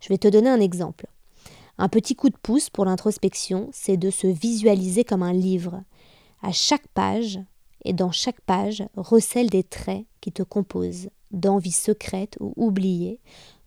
Je 0.00 0.08
vais 0.08 0.18
te 0.18 0.28
donner 0.28 0.50
un 0.50 0.60
exemple. 0.60 1.06
Un 1.78 1.88
petit 1.88 2.16
coup 2.16 2.30
de 2.30 2.36
pouce 2.36 2.70
pour 2.70 2.84
l'introspection, 2.84 3.68
c'est 3.72 3.96
de 3.96 4.10
se 4.10 4.26
visualiser 4.26 5.04
comme 5.04 5.22
un 5.22 5.32
livre. 5.32 5.82
À 6.42 6.52
chaque 6.52 6.88
page, 6.88 7.38
et 7.84 7.92
dans 7.92 8.12
chaque 8.12 8.40
page, 8.40 8.84
recèle 8.96 9.50
des 9.50 9.62
traits 9.62 10.06
qui 10.20 10.32
te 10.32 10.42
composent, 10.42 11.10
d'envies 11.30 11.72
secrètes 11.72 12.36
ou 12.40 12.52
oubliées, 12.56 13.20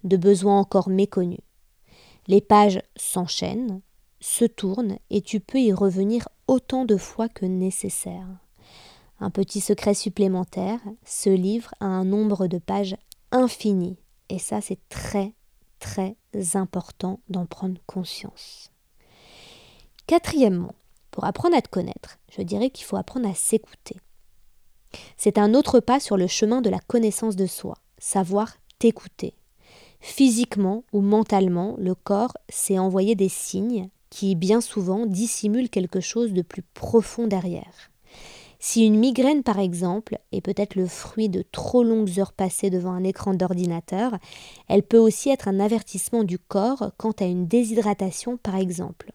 de 0.04 0.18
besoins 0.18 0.60
encore 0.60 0.90
méconnus. 0.90 1.40
Les 2.28 2.42
pages 2.42 2.82
s'enchaînent, 2.96 3.82
se 4.20 4.46
tournent 4.46 4.98
et 5.10 5.22
tu 5.22 5.40
peux 5.40 5.60
y 5.60 5.72
revenir 5.72 6.28
autant 6.48 6.86
de 6.86 6.98
fois 6.98 7.30
que 7.30 7.46
nécessaire. 7.46 8.28
Un 9.20 9.30
petit 9.30 9.62
secret 9.62 9.94
supplémentaire, 9.94 10.80
ce 11.06 11.30
livre 11.30 11.74
a 11.80 11.86
un 11.86 12.06
nombre 12.06 12.48
de 12.48 12.58
pages 12.58 12.96
infini. 13.32 13.98
Et 14.30 14.40
ça, 14.40 14.62
c'est 14.62 14.80
très, 14.90 15.34
très 15.80 16.16
important 16.54 17.20
d'en 17.30 17.46
prendre 17.46 17.80
conscience. 17.86 18.72
Quatrièmement, 20.08 20.76
pour 21.12 21.26
apprendre 21.26 21.56
à 21.56 21.62
te 21.62 21.70
connaître, 21.70 22.20
je 22.32 22.42
dirais 22.42 22.70
qu'il 22.70 22.86
faut 22.86 22.98
apprendre 22.98 23.30
à 23.30 23.34
s'écouter. 23.34 23.98
C'est 25.18 25.38
un 25.38 25.54
autre 25.54 25.80
pas 25.80 26.00
sur 26.00 26.18
le 26.18 26.28
chemin 26.28 26.62
de 26.62 26.70
la 26.70 26.80
connaissance 26.80 27.36
de 27.36 27.46
soi, 27.46 27.76
savoir 27.98 28.56
t'écouter. 28.80 29.36
Physiquement 30.00 30.84
ou 30.94 31.02
mentalement, 31.02 31.76
le 31.78 31.94
corps 31.94 32.34
s'est 32.48 32.80
envoyé 32.80 33.16
des 33.16 33.30
signes 33.30 33.90
qui 34.10 34.36
bien 34.36 34.62
souvent 34.62 35.06
dissimule 35.06 35.70
quelque 35.70 36.00
chose 36.00 36.34
de 36.34 36.42
plus 36.42 36.64
profond 36.74 37.28
derrière. 37.28 37.92
Si 38.62 38.86
une 38.86 39.00
migraine, 39.00 39.42
par 39.42 39.58
exemple, 39.58 40.20
est 40.34 40.42
peut-être 40.42 40.76
le 40.76 40.86
fruit 40.86 41.30
de 41.30 41.46
trop 41.50 41.82
longues 41.82 42.20
heures 42.20 42.34
passées 42.34 42.70
devant 42.70 42.92
un 42.92 43.06
écran 43.06 43.34
d'ordinateur, 43.34 44.18
elle 44.68 44.84
peut 44.84 44.98
aussi 44.98 45.30
être 45.30 45.48
un 45.48 45.62
avertissement 45.62 46.26
du 46.26 46.38
corps 46.38 46.92
quant 46.98 47.14
à 47.20 47.26
une 47.26 47.48
déshydratation, 47.48 48.36
par 48.36 48.58
exemple. 48.58 49.14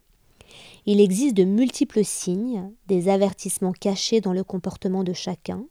Il 0.86 0.98
existe 0.98 1.36
de 1.36 1.44
multiples 1.44 2.04
signes, 2.04 2.70
des 2.86 3.08
avertissements 3.10 3.72
cachés 3.72 4.22
dans 4.22 4.32
le 4.32 4.44
comportement 4.44 5.04
de 5.04 5.12
chacun. 5.12 5.66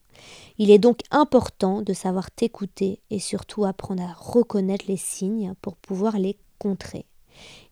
Il 0.59 0.69
est 0.69 0.79
donc 0.79 0.99
important 1.09 1.81
de 1.81 1.93
savoir 1.93 2.29
t'écouter 2.29 3.01
et 3.09 3.19
surtout 3.19 3.65
apprendre 3.65 4.03
à 4.03 4.13
reconnaître 4.13 4.85
les 4.87 4.97
signes 4.97 5.53
pour 5.61 5.77
pouvoir 5.77 6.19
les 6.19 6.37
contrer 6.59 7.05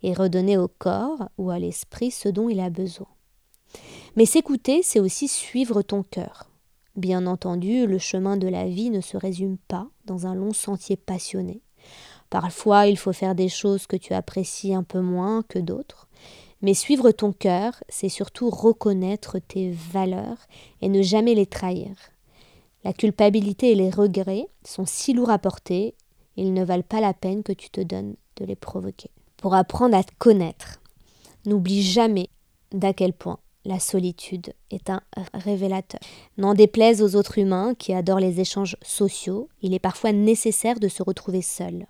et 0.01 0.13
redonner 0.13 0.57
au 0.57 0.67
corps 0.67 1.29
ou 1.37 1.51
à 1.51 1.59
l'esprit 1.59 2.09
ce 2.09 2.27
dont 2.27 2.49
il 2.49 2.59
a 2.59 2.71
besoin. 2.71 3.07
Mais 4.17 4.25
s'écouter, 4.25 4.81
c'est 4.83 4.99
aussi 4.99 5.27
suivre 5.27 5.81
ton 5.81 6.03
cœur. 6.03 6.49
Bien 6.97 7.25
entendu, 7.27 7.87
le 7.87 7.97
chemin 7.97 8.35
de 8.35 8.47
la 8.47 8.65
vie 8.65 8.89
ne 8.89 8.99
se 8.99 9.15
résume 9.15 9.57
pas 9.57 9.87
dans 10.05 10.27
un 10.27 10.35
long 10.35 10.51
sentier 10.51 10.97
passionné. 10.97 11.61
Parfois, 12.29 12.87
il 12.87 12.97
faut 12.97 13.13
faire 13.13 13.35
des 13.35 13.47
choses 13.47 13.87
que 13.87 13.95
tu 13.95 14.13
apprécies 14.13 14.73
un 14.73 14.83
peu 14.83 14.99
moins 14.99 15.43
que 15.43 15.59
d'autres. 15.59 16.09
Mais 16.61 16.73
suivre 16.73 17.11
ton 17.11 17.31
cœur, 17.31 17.81
c'est 17.87 18.09
surtout 18.09 18.49
reconnaître 18.49 19.39
tes 19.39 19.71
valeurs 19.71 20.37
et 20.81 20.89
ne 20.89 21.01
jamais 21.01 21.33
les 21.33 21.45
trahir. 21.45 21.95
La 22.83 22.93
culpabilité 22.93 23.71
et 23.71 23.75
les 23.75 23.89
regrets 23.89 24.47
sont 24.65 24.85
si 24.85 25.13
lourds 25.13 25.29
à 25.29 25.39
porter, 25.39 25.95
ils 26.35 26.53
ne 26.53 26.63
valent 26.63 26.83
pas 26.83 26.99
la 26.99 27.13
peine 27.13 27.43
que 27.43 27.53
tu 27.53 27.69
te 27.69 27.81
donnes 27.81 28.15
de 28.35 28.45
les 28.45 28.55
provoquer 28.55 29.09
pour 29.37 29.55
apprendre 29.55 29.95
à 29.95 30.03
te 30.03 30.13
connaître. 30.17 30.81
N'oublie 31.45 31.81
jamais 31.81 32.29
d'à 32.71 32.93
quel 32.93 33.13
point 33.13 33.39
la 33.65 33.79
solitude 33.79 34.53
est 34.71 34.89
un 34.89 35.01
révélateur. 35.33 35.99
N'en 36.37 36.53
déplaise 36.53 37.01
aux 37.01 37.15
autres 37.15 37.37
humains 37.37 37.73
qui 37.77 37.93
adorent 37.93 38.19
les 38.19 38.39
échanges 38.39 38.77
sociaux, 38.81 39.49
il 39.61 39.73
est 39.73 39.79
parfois 39.79 40.11
nécessaire 40.11 40.79
de 40.79 40.87
se 40.87 41.03
retrouver 41.03 41.41
seul. 41.41 41.87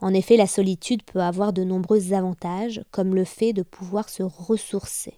En 0.00 0.12
effet, 0.12 0.36
la 0.36 0.46
solitude 0.46 1.02
peut 1.02 1.22
avoir 1.22 1.52
de 1.52 1.64
nombreux 1.64 2.12
avantages, 2.12 2.82
comme 2.90 3.14
le 3.14 3.24
fait 3.24 3.52
de 3.52 3.62
pouvoir 3.62 4.08
se 4.08 4.22
ressourcer, 4.22 5.14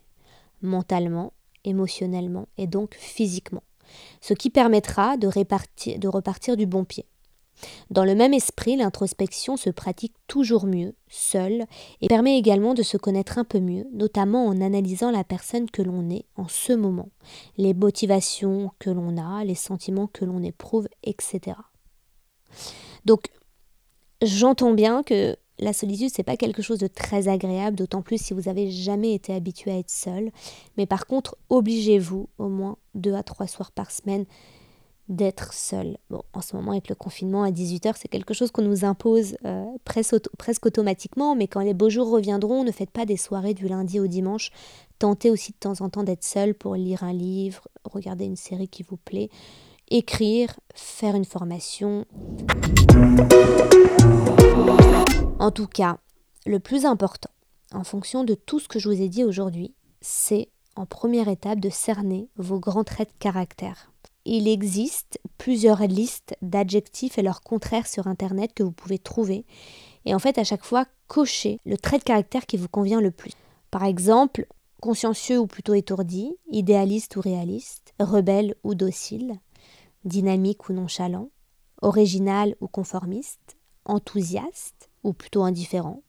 mentalement, 0.63 1.33
émotionnellement 1.65 2.47
et 2.57 2.67
donc 2.67 2.95
physiquement. 2.95 3.63
ce 4.21 4.35
qui 4.35 4.51
permettra 4.51 5.17
de, 5.17 5.29
repartir 5.29 6.57
du 6.57 6.67
bon 6.67 6.85
pied. 6.85 7.07
Dans 7.91 8.05
le 8.05 8.15
même 8.15 8.35
esprit, 8.35 8.77
l'introspection 8.77 9.57
se 9.57 9.71
pratique 9.71 10.15
toujours 10.27 10.67
mieux, 10.67 10.95
seule, 11.09 11.67
et 12.01 12.09
permet 12.09 12.39
également 12.39 12.75
de 12.75 12.83
se 12.83 12.97
connaître 12.97 13.39
un 13.39 13.45
peu 13.45 13.61
mieux, 13.61 13.87
notamment 13.93 14.47
en 14.47 14.61
analysant 14.61 15.11
la 15.11 15.25
personne 15.25 15.71
que 15.71 15.83
l'on 15.83 16.11
est 16.11 16.27
en 16.37 16.49
ce 16.49 16.73
moment, 16.73 17.11
les 17.57 17.75
motivations 17.75 18.71
que 18.79 18.91
l'on 18.91 19.17
a, 19.17 19.45
les 19.45 19.55
sentiments 19.55 20.07
que 20.07 20.25
l'on 20.25 20.43
éprouve, 20.43 20.89
etc. 21.03 21.57
Donc, 23.05 23.31
j'entends 24.23 24.73
bien 24.73 25.03
que 25.03 25.37
la 25.59 25.73
solitude, 25.73 26.11
c'est 26.13 26.23
pas 26.23 26.37
quelque 26.37 26.61
chose 26.61 26.79
de 26.79 26.87
très 26.87 27.29
agréable, 27.29 27.77
d'autant 27.77 28.03
plus 28.03 28.21
si 28.21 28.35
vous 28.35 28.43
n'avez 28.43 28.71
jamais 28.71 29.15
été 29.15 29.35
habitué 29.35 29.71
à 29.71 29.79
être 29.79 29.91
seul. 29.91 30.31
Mais 30.77 30.87
par 30.87 31.07
contre, 31.07 31.37
obligez-vous 31.49 32.29
au 32.39 32.49
moins 32.49 32.77
deux 32.95 33.15
à 33.15 33.23
trois 33.23 33.47
soirs 33.47 33.73
par 33.73 33.91
semaine 33.91 34.27
d'être 35.09 35.53
seul. 35.53 35.99
En 36.33 36.41
ce 36.41 36.57
moment, 36.57 36.73
avec 36.73 36.89
le 36.89 36.95
confinement 36.95 37.45
à 37.45 37.51
18h, 37.51 37.95
c'est 37.97 38.09
quelque 38.09 38.35
chose 38.35 38.51
qu'on 38.51 38.63
nous 38.63 38.85
impose 38.85 39.37
euh, 39.45 39.65
presque, 39.85 40.67
automatiquement, 40.67 41.37
mais 41.37 41.47
quand 41.47 41.61
les 41.61 41.75
beaux 41.75 41.91
jours 41.91 42.11
reviendront, 42.11 42.65
ne 42.65 42.73
faites 42.73 42.91
pas 42.91 43.07
des 43.07 43.17
soirées 43.17 43.55
du 43.55 43.69
lundi 43.69 44.01
au 44.01 44.07
dimanche. 44.07 44.51
Tentez 44.99 45.31
aussi 45.31 45.53
de 45.53 45.59
temps 45.59 45.81
en 45.81 45.89
temps 45.89 46.03
d'être 46.03 46.25
seul 46.25 46.55
pour 46.55 46.75
lire 46.75 47.05
un 47.05 47.13
livre, 47.13 47.69
regarder 47.85 48.25
une 48.25 48.37
série 48.37 48.69
qui 48.69 48.83
vous 48.83 48.97
plaît, 48.97 49.31
écrire, 49.89 50.59
faire 50.75 51.15
une 51.15 51.25
formation. 51.25 52.05
En 55.39 55.51
tout 55.51 55.69
cas, 55.69 55.99
le 56.47 56.59
plus 56.59 56.85
important, 56.85 57.31
en 57.73 57.85
fonction 57.85 58.25
de 58.25 58.35
tout 58.35 58.59
ce 58.59 58.69
que 58.69 58.79
je 58.79 58.89
vous 58.89 59.01
ai 59.01 59.09
dit 59.09 59.23
aujourd'hui, 59.23 59.75
c'est 60.01 60.49
en 60.77 60.87
première 60.87 61.29
étape 61.29 61.61
de 61.61 61.71
cerner 61.71 62.29
vos 62.37 62.61
grands 62.61 62.85
traits 62.85 63.09
de 63.09 63.19
caractère 63.19 63.91
il 64.27 64.49
existe 64.49 65.21
plusieurs 65.39 65.83
listes 65.83 66.37
d'adjectifs 66.43 67.17
et 67.19 67.23
leurs 67.23 67.41
contraires 67.41 67.87
sur 67.87 68.07
Internet 68.07 68.53
que 68.55 68.63
vous 68.63 68.73
pouvez 68.73 68.99
trouver. 68.99 69.45
Et 70.05 70.15
en 70.15 70.19
fait, 70.19 70.39
à 70.39 70.45
chaque 70.45 70.65
fois, 70.65 70.85
cochez 71.07 71.61
le 71.65 71.79
trait 71.79 71.99
de 71.99 72.05
caractère 72.05 72.47
qui 72.47 72.57
vous 72.57 72.69
convient 72.69 73.01
le 73.01 73.13
plus. 73.13 73.33
Par 73.71 73.85
exemple, 73.85 74.47
consciencieux 74.81 75.39
ou 75.39 75.47
plutôt 75.47 75.75
étourdi, 75.75 76.35
idéaliste 76.51 77.17
ou 77.17 77.21
réaliste, 77.21 77.95
rebelle 78.01 78.57
ou 78.65 78.75
docile, 78.75 79.35
dynamique 80.05 80.69
ou 80.69 80.73
nonchalant, 80.73 81.31
original 81.83 82.57
ou 82.61 82.69
conformiste, 82.69 83.57
enthousiaste 83.85 84.91
ou 85.05 85.13
plutôt 85.13 85.45
indifférent, 85.45 86.03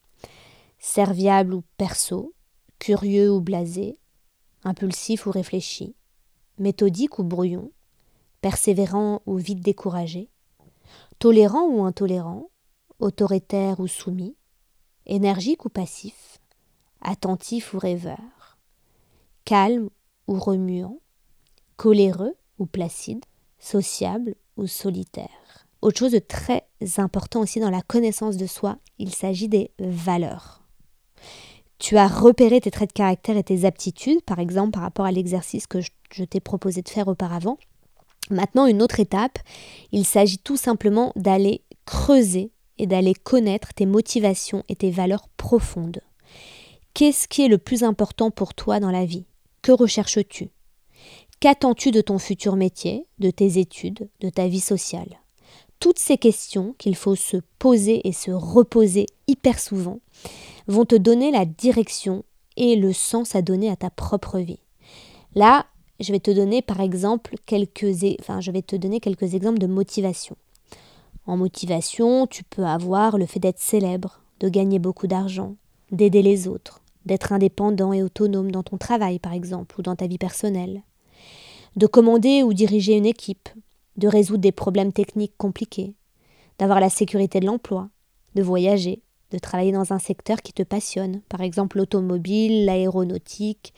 serviable 0.79 1.53
ou 1.53 1.63
perso, 1.77 2.33
curieux 2.79 3.31
ou 3.31 3.41
blasé, 3.41 3.97
impulsif 4.63 5.27
ou 5.27 5.31
réfléchi, 5.31 5.95
méthodique 6.57 7.19
ou 7.19 7.23
brouillon, 7.23 7.71
persévérant 8.41 9.21
ou 9.25 9.37
vite 9.37 9.61
découragé, 9.61 10.29
tolérant 11.19 11.67
ou 11.67 11.83
intolérant, 11.83 12.49
autoritaire 12.99 13.79
ou 13.79 13.87
soumis, 13.87 14.35
énergique 15.05 15.65
ou 15.65 15.69
passif, 15.69 16.39
attentif 17.01 17.73
ou 17.73 17.79
rêveur, 17.79 18.57
calme 19.45 19.89
ou 20.27 20.39
remuant, 20.39 20.99
coléreux 21.77 22.35
ou 22.59 22.65
placide, 22.65 23.23
sociable 23.59 24.35
ou 24.57 24.67
solitaire. 24.67 25.67
Autre 25.81 25.99
chose 25.99 26.11
de 26.11 26.19
très 26.19 26.63
important 26.97 27.41
aussi 27.41 27.59
dans 27.59 27.69
la 27.69 27.81
connaissance 27.81 28.37
de 28.37 28.47
soi, 28.47 28.77
il 28.97 29.13
s'agit 29.13 29.47
des 29.47 29.71
valeurs. 29.79 30.63
Tu 31.79 31.97
as 31.97 32.07
repéré 32.07 32.59
tes 32.59 32.71
traits 32.71 32.89
de 32.89 32.93
caractère 32.93 33.37
et 33.37 33.43
tes 33.43 33.65
aptitudes, 33.65 34.23
par 34.23 34.39
exemple 34.39 34.71
par 34.71 34.81
rapport 34.81 35.05
à 35.05 35.11
l'exercice 35.11 35.67
que 35.67 35.79
je 35.81 36.23
t'ai 36.23 36.39
proposé 36.39 36.81
de 36.81 36.89
faire 36.89 37.07
auparavant. 37.07 37.57
Maintenant, 38.29 38.65
une 38.65 38.81
autre 38.81 38.99
étape, 38.99 39.39
il 39.91 40.05
s'agit 40.05 40.39
tout 40.39 40.57
simplement 40.57 41.13
d'aller 41.15 41.61
creuser 41.85 42.51
et 42.77 42.87
d'aller 42.87 43.13
connaître 43.13 43.73
tes 43.73 43.85
motivations 43.85 44.63
et 44.69 44.75
tes 44.75 44.91
valeurs 44.91 45.27
profondes. 45.37 46.01
Qu'est-ce 46.93 47.27
qui 47.27 47.43
est 47.43 47.47
le 47.47 47.57
plus 47.57 47.83
important 47.83 48.31
pour 48.31 48.53
toi 48.53 48.79
dans 48.79 48.91
la 48.91 49.05
vie? 49.05 49.25
Que 49.61 49.71
recherches-tu? 49.71 50.49
Qu'attends-tu 51.39 51.91
de 51.91 52.01
ton 52.01 52.17
futur 52.17 52.55
métier, 52.55 53.05
de 53.19 53.29
tes 53.29 53.59
études, 53.59 54.09
de 54.21 54.29
ta 54.29 54.47
vie 54.47 54.59
sociale? 54.59 55.19
Toutes 55.79 55.99
ces 55.99 56.17
questions 56.17 56.73
qu'il 56.79 56.95
faut 56.95 57.15
se 57.15 57.37
poser 57.59 58.07
et 58.07 58.11
se 58.11 58.31
reposer 58.31 59.05
hyper 59.27 59.59
souvent 59.59 59.99
vont 60.67 60.85
te 60.85 60.95
donner 60.95 61.29
la 61.31 61.45
direction 61.45 62.23
et 62.55 62.75
le 62.75 62.91
sens 62.93 63.35
à 63.35 63.43
donner 63.43 63.69
à 63.69 63.75
ta 63.75 63.91
propre 63.91 64.39
vie. 64.39 64.59
Là, 65.35 65.67
je 65.99 66.11
vais 66.11 66.19
te 66.19 66.31
donner 66.31 66.61
par 66.61 66.79
exemple 66.81 67.35
quelques, 67.45 67.87
enfin, 68.19 68.41
je 68.41 68.51
vais 68.51 68.61
te 68.61 68.75
donner 68.75 68.99
quelques 68.99 69.33
exemples 69.33 69.59
de 69.59 69.67
motivation. 69.67 70.35
En 71.25 71.37
motivation, 71.37 72.27
tu 72.27 72.43
peux 72.43 72.65
avoir 72.65 73.17
le 73.17 73.25
fait 73.25 73.39
d'être 73.39 73.59
célèbre, 73.59 74.21
de 74.39 74.49
gagner 74.49 74.79
beaucoup 74.79 75.07
d'argent, 75.07 75.55
d'aider 75.91 76.21
les 76.21 76.47
autres, 76.47 76.81
d'être 77.05 77.33
indépendant 77.33 77.93
et 77.93 78.03
autonome 78.03 78.51
dans 78.51 78.63
ton 78.63 78.77
travail 78.77 79.19
par 79.19 79.33
exemple 79.33 79.79
ou 79.79 79.81
dans 79.81 79.95
ta 79.95 80.07
vie 80.07 80.17
personnelle, 80.17 80.83
de 81.75 81.87
commander 81.87 82.43
ou 82.43 82.53
diriger 82.53 82.95
une 82.95 83.05
équipe, 83.05 83.49
de 83.97 84.07
résoudre 84.07 84.41
des 84.41 84.51
problèmes 84.51 84.93
techniques 84.93 85.35
compliqués, 85.37 85.95
d'avoir 86.59 86.79
la 86.79 86.89
sécurité 86.89 87.39
de 87.39 87.45
l'emploi, 87.45 87.89
de 88.35 88.43
voyager, 88.43 89.01
de 89.31 89.39
travailler 89.39 89.71
dans 89.71 89.91
un 89.93 89.99
secteur 89.99 90.41
qui 90.41 90.53
te 90.53 90.63
passionne, 90.63 91.21
par 91.29 91.41
exemple 91.41 91.77
l'automobile, 91.77 92.65
l'aéronautique, 92.65 93.73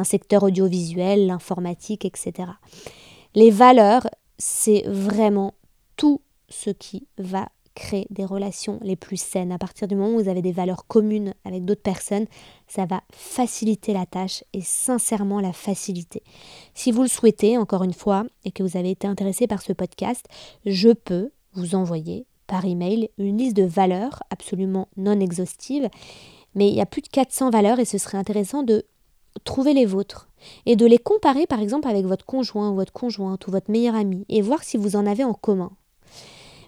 un 0.00 0.04
secteur 0.04 0.42
audiovisuel, 0.42 1.26
l'informatique, 1.26 2.04
etc. 2.04 2.50
Les 3.34 3.50
valeurs, 3.50 4.08
c'est 4.38 4.84
vraiment 4.86 5.54
tout 5.96 6.20
ce 6.48 6.70
qui 6.70 7.06
va 7.18 7.48
créer 7.74 8.06
des 8.10 8.24
relations 8.24 8.78
les 8.82 8.96
plus 8.96 9.20
saines. 9.20 9.52
À 9.52 9.58
partir 9.58 9.86
du 9.86 9.94
moment 9.94 10.16
où 10.16 10.22
vous 10.22 10.28
avez 10.28 10.42
des 10.42 10.52
valeurs 10.52 10.86
communes 10.86 11.34
avec 11.44 11.64
d'autres 11.64 11.82
personnes, 11.82 12.26
ça 12.66 12.84
va 12.84 13.02
faciliter 13.12 13.92
la 13.92 14.06
tâche 14.06 14.44
et 14.52 14.60
sincèrement 14.60 15.40
la 15.40 15.52
faciliter. 15.52 16.22
Si 16.74 16.90
vous 16.90 17.02
le 17.02 17.08
souhaitez, 17.08 17.56
encore 17.56 17.84
une 17.84 17.92
fois, 17.92 18.24
et 18.44 18.50
que 18.50 18.62
vous 18.62 18.76
avez 18.76 18.90
été 18.90 19.06
intéressé 19.06 19.46
par 19.46 19.62
ce 19.62 19.72
podcast, 19.72 20.26
je 20.66 20.90
peux 20.90 21.30
vous 21.54 21.74
envoyer 21.74 22.26
par 22.46 22.64
email 22.64 23.10
une 23.18 23.38
liste 23.38 23.56
de 23.56 23.62
valeurs 23.62 24.22
absolument 24.30 24.88
non 24.96 25.20
exhaustive. 25.20 25.88
Mais 26.54 26.68
il 26.68 26.74
y 26.74 26.80
a 26.80 26.86
plus 26.86 27.02
de 27.02 27.08
400 27.08 27.50
valeurs 27.50 27.78
et 27.78 27.84
ce 27.84 27.98
serait 27.98 28.18
intéressant 28.18 28.62
de 28.62 28.84
trouver 29.44 29.74
les 29.74 29.86
vôtres 29.86 30.28
et 30.66 30.76
de 30.76 30.86
les 30.86 30.98
comparer 30.98 31.46
par 31.46 31.60
exemple 31.60 31.88
avec 31.88 32.06
votre 32.06 32.24
conjoint 32.24 32.70
ou 32.70 32.74
votre 32.74 32.92
conjointe 32.92 33.46
ou 33.46 33.50
votre 33.50 33.70
meilleur 33.70 33.94
ami 33.94 34.24
et 34.28 34.42
voir 34.42 34.62
si 34.62 34.76
vous 34.76 34.96
en 34.96 35.06
avez 35.06 35.24
en 35.24 35.34
commun. 35.34 35.70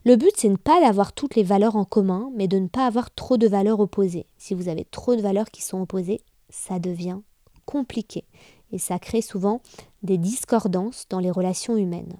Le 0.04 0.16
but, 0.16 0.32
c'est 0.36 0.48
ne 0.48 0.56
pas 0.56 0.80
d'avoir 0.80 1.12
toutes 1.12 1.36
les 1.36 1.44
valeurs 1.44 1.76
en 1.76 1.84
commun, 1.84 2.30
mais 2.34 2.48
de 2.48 2.58
ne 2.58 2.66
pas 2.66 2.86
avoir 2.86 3.14
trop 3.14 3.36
de 3.36 3.46
valeurs 3.46 3.78
opposées. 3.78 4.26
Si 4.36 4.52
vous 4.52 4.68
avez 4.68 4.84
trop 4.84 5.14
de 5.14 5.22
valeurs 5.22 5.50
qui 5.50 5.62
sont 5.62 5.80
opposées, 5.80 6.22
ça 6.50 6.80
devient 6.80 7.18
compliqué 7.66 8.24
et 8.72 8.78
ça 8.78 8.98
crée 8.98 9.22
souvent 9.22 9.60
des 10.02 10.18
discordances 10.18 11.06
dans 11.08 11.20
les 11.20 11.30
relations 11.30 11.76
humaines. 11.76 12.16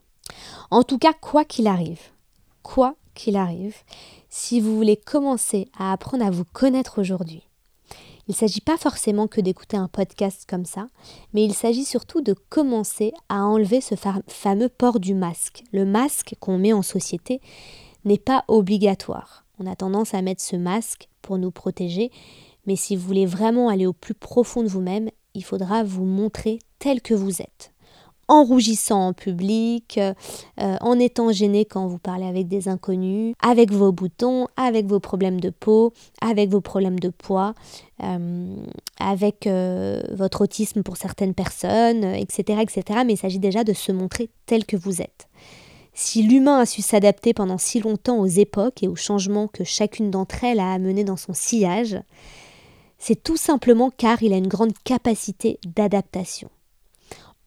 En 0.71 0.85
tout 0.85 0.99
cas, 0.99 1.13
quoi 1.13 1.45
qu'il 1.45 1.67
arrive, 1.67 2.01
quoi 2.63 2.95
qu'il 3.15 3.37
arrive, 3.37 3.77
si 4.31 4.61
vous 4.61 4.77
voulez 4.77 4.97
commencer 4.97 5.69
à 5.77 5.93
apprendre 5.93 6.25
à 6.25 6.31
vous 6.31 6.45
connaître 6.45 7.01
aujourd'hui, 7.01 7.43
il 8.29 8.33
ne 8.33 8.37
s'agit 8.37 8.61
pas 8.61 8.77
forcément 8.77 9.27
que 9.27 9.41
d'écouter 9.41 9.77
un 9.77 9.89
podcast 9.89 10.47
comme 10.49 10.65
ça, 10.65 10.87
mais 11.33 11.45
il 11.45 11.55
s'agit 11.55 11.85
surtout 11.85 12.21
de 12.21 12.35
commencer 12.49 13.13
à 13.29 13.45
enlever 13.45 13.81
ce 13.81 13.95
fameux 14.29 14.69
port 14.69 15.01
du 15.01 15.15
masque. 15.15 15.65
Le 15.73 15.85
masque 15.85 16.35
qu'on 16.39 16.59
met 16.59 16.73
en 16.73 16.83
société 16.83 17.41
n'est 18.05 18.19
pas 18.19 18.45
obligatoire. 18.49 19.45
On 19.59 19.67
a 19.67 19.77
tendance 19.77 20.15
à 20.15 20.23
mettre 20.23 20.43
ce 20.43 20.57
masque 20.57 21.09
pour 21.21 21.39
nous 21.39 21.51
protéger, 21.51 22.11
mais 22.67 22.77
si 22.77 22.97
vous 22.97 23.07
voulez 23.07 23.27
vraiment 23.27 23.69
aller 23.69 23.87
au 23.87 23.93
plus 23.93 24.15
profond 24.15 24.63
de 24.63 24.69
vous-même, 24.69 25.11
il 25.35 25.45
faudra 25.45 25.83
vous 25.83 26.05
montrer 26.05 26.59
tel 26.79 27.01
que 27.01 27.15
vous 27.15 27.43
êtes 27.43 27.72
en 28.29 28.45
rougissant 28.45 29.09
en 29.09 29.13
public, 29.13 29.99
euh, 29.99 30.15
en 30.81 30.99
étant 30.99 31.33
gêné 31.33 31.65
quand 31.65 31.87
vous 31.87 31.99
parlez 31.99 32.27
avec 32.27 32.49
des 32.49 32.69
inconnus, 32.69 33.35
avec 33.43 33.73
vos 33.73 33.93
boutons, 33.93 34.47
avec 34.57 34.87
vos 34.87 35.01
problèmes 35.01 35.41
de 35.41 35.51
peau, 35.51 35.93
avec 36.21 36.51
vos 36.51 36.61
problèmes 36.61 36.99
de 36.99 37.11
poids, 37.11 37.55
euh, 38.03 38.57
avec 38.99 39.47
euh, 39.47 40.03
votre 40.13 40.43
autisme 40.43 40.83
pour 40.83 40.97
certaines 40.97 41.35
personnes, 41.35 42.05
etc., 42.05 42.61
etc. 42.63 43.01
Mais 43.05 43.15
il 43.15 43.19
s'agit 43.19 43.39
déjà 43.39 43.65
de 43.65 43.73
se 43.73 43.93
montrer 43.93 44.31
tel 44.47 44.65
que 44.65 44.77
vous 44.77 45.03
êtes. 45.03 45.29
Si 45.95 46.23
l'humain 46.23 46.61
a 46.61 46.67
su 46.67 46.81
s'adapter 46.81 47.35
pendant 47.35 47.59
si 47.59 47.81
longtemps 47.81 48.19
aux 48.19 48.27
époques 48.27 48.83
et 48.83 48.89
aux 48.89 48.97
changements 48.97 49.47
que 49.47 49.63
chacune 49.63 50.11
d'entre 50.11 50.43
elles 50.45 50.61
a 50.61 50.73
amenés 50.73 51.05
dans 51.05 51.19
son 51.19 51.35
sillage, 51.35 51.99
c'est 52.99 53.23
tout 53.23 53.37
simplement 53.37 53.91
car 53.91 54.23
il 54.23 54.33
a 54.33 54.37
une 54.37 54.49
grande 54.49 54.73
capacité 54.85 55.59
d'adaptation. 55.67 56.49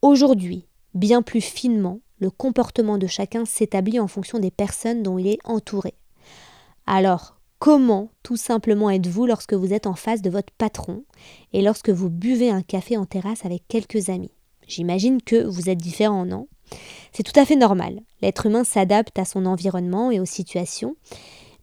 Aujourd'hui, 0.08 0.68
bien 0.94 1.20
plus 1.20 1.40
finement, 1.40 1.98
le 2.20 2.30
comportement 2.30 2.96
de 2.96 3.08
chacun 3.08 3.44
s'établit 3.44 3.98
en 3.98 4.06
fonction 4.06 4.38
des 4.38 4.52
personnes 4.52 5.02
dont 5.02 5.18
il 5.18 5.26
est 5.26 5.40
entouré. 5.42 5.94
Alors, 6.86 7.40
comment 7.58 8.12
tout 8.22 8.36
simplement 8.36 8.88
êtes-vous 8.88 9.26
lorsque 9.26 9.54
vous 9.54 9.72
êtes 9.72 9.88
en 9.88 9.96
face 9.96 10.22
de 10.22 10.30
votre 10.30 10.52
patron 10.52 11.02
et 11.52 11.60
lorsque 11.60 11.90
vous 11.90 12.08
buvez 12.08 12.50
un 12.50 12.62
café 12.62 12.96
en 12.96 13.04
terrasse 13.04 13.44
avec 13.44 13.66
quelques 13.66 14.08
amis? 14.08 14.30
J'imagine 14.68 15.20
que 15.20 15.44
vous 15.44 15.70
êtes 15.70 15.82
différent, 15.82 16.24
non? 16.24 16.46
C'est 17.10 17.24
tout 17.24 17.40
à 17.40 17.44
fait 17.44 17.56
normal. 17.56 17.98
L'être 18.22 18.46
humain 18.46 18.62
s'adapte 18.62 19.18
à 19.18 19.24
son 19.24 19.44
environnement 19.44 20.12
et 20.12 20.20
aux 20.20 20.24
situations. 20.24 20.94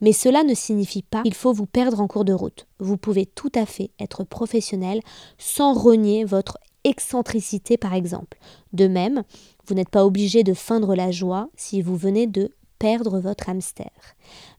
Mais 0.02 0.12
cela 0.12 0.44
ne 0.44 0.54
signifie 0.54 1.04
pas 1.04 1.24
qu'il 1.24 1.34
faut 1.34 1.54
vous 1.54 1.66
perdre 1.66 2.02
en 2.02 2.10
cours 2.10 2.26
de 2.26 2.34
route. 2.34 2.68
Vous 2.80 2.98
pouvez 2.98 3.26
tout 3.26 3.54
à 3.56 3.66
fait 3.66 3.92
être 4.02 4.26
professionnel 4.26 5.00
sans 5.38 5.72
renier 5.72 6.26
votre 6.26 6.58
excentricité 6.84 7.78
par 7.78 7.94
exemple. 7.94 8.38
De 8.74 8.88
même, 8.88 9.24
vous 9.68 9.76
n'êtes 9.76 9.90
pas 9.90 10.06
obligé 10.06 10.44
de 10.44 10.54
feindre 10.54 10.96
la 10.96 11.12
joie 11.12 11.50
si 11.56 11.82
vous 11.82 11.96
venez 11.96 12.28
de 12.28 12.52
perdre 12.80 13.20
votre 13.20 13.50
hamster. 13.50 13.92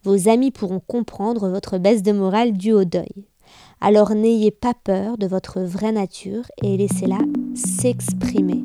Vos 0.02 0.28
amis 0.28 0.50
pourront 0.50 0.80
comprendre 0.80 1.48
votre 1.48 1.78
baisse 1.78 2.02
de 2.02 2.12
morale 2.12 2.52
due 2.52 2.72
au 2.72 2.84
deuil. 2.84 3.26
Alors 3.80 4.14
n'ayez 4.14 4.50
pas 4.50 4.74
peur 4.74 5.18
de 5.18 5.26
votre 5.26 5.60
vraie 5.60 5.92
nature 5.92 6.44
et 6.62 6.76
laissez-la 6.76 7.18
s'exprimer. 7.54 8.64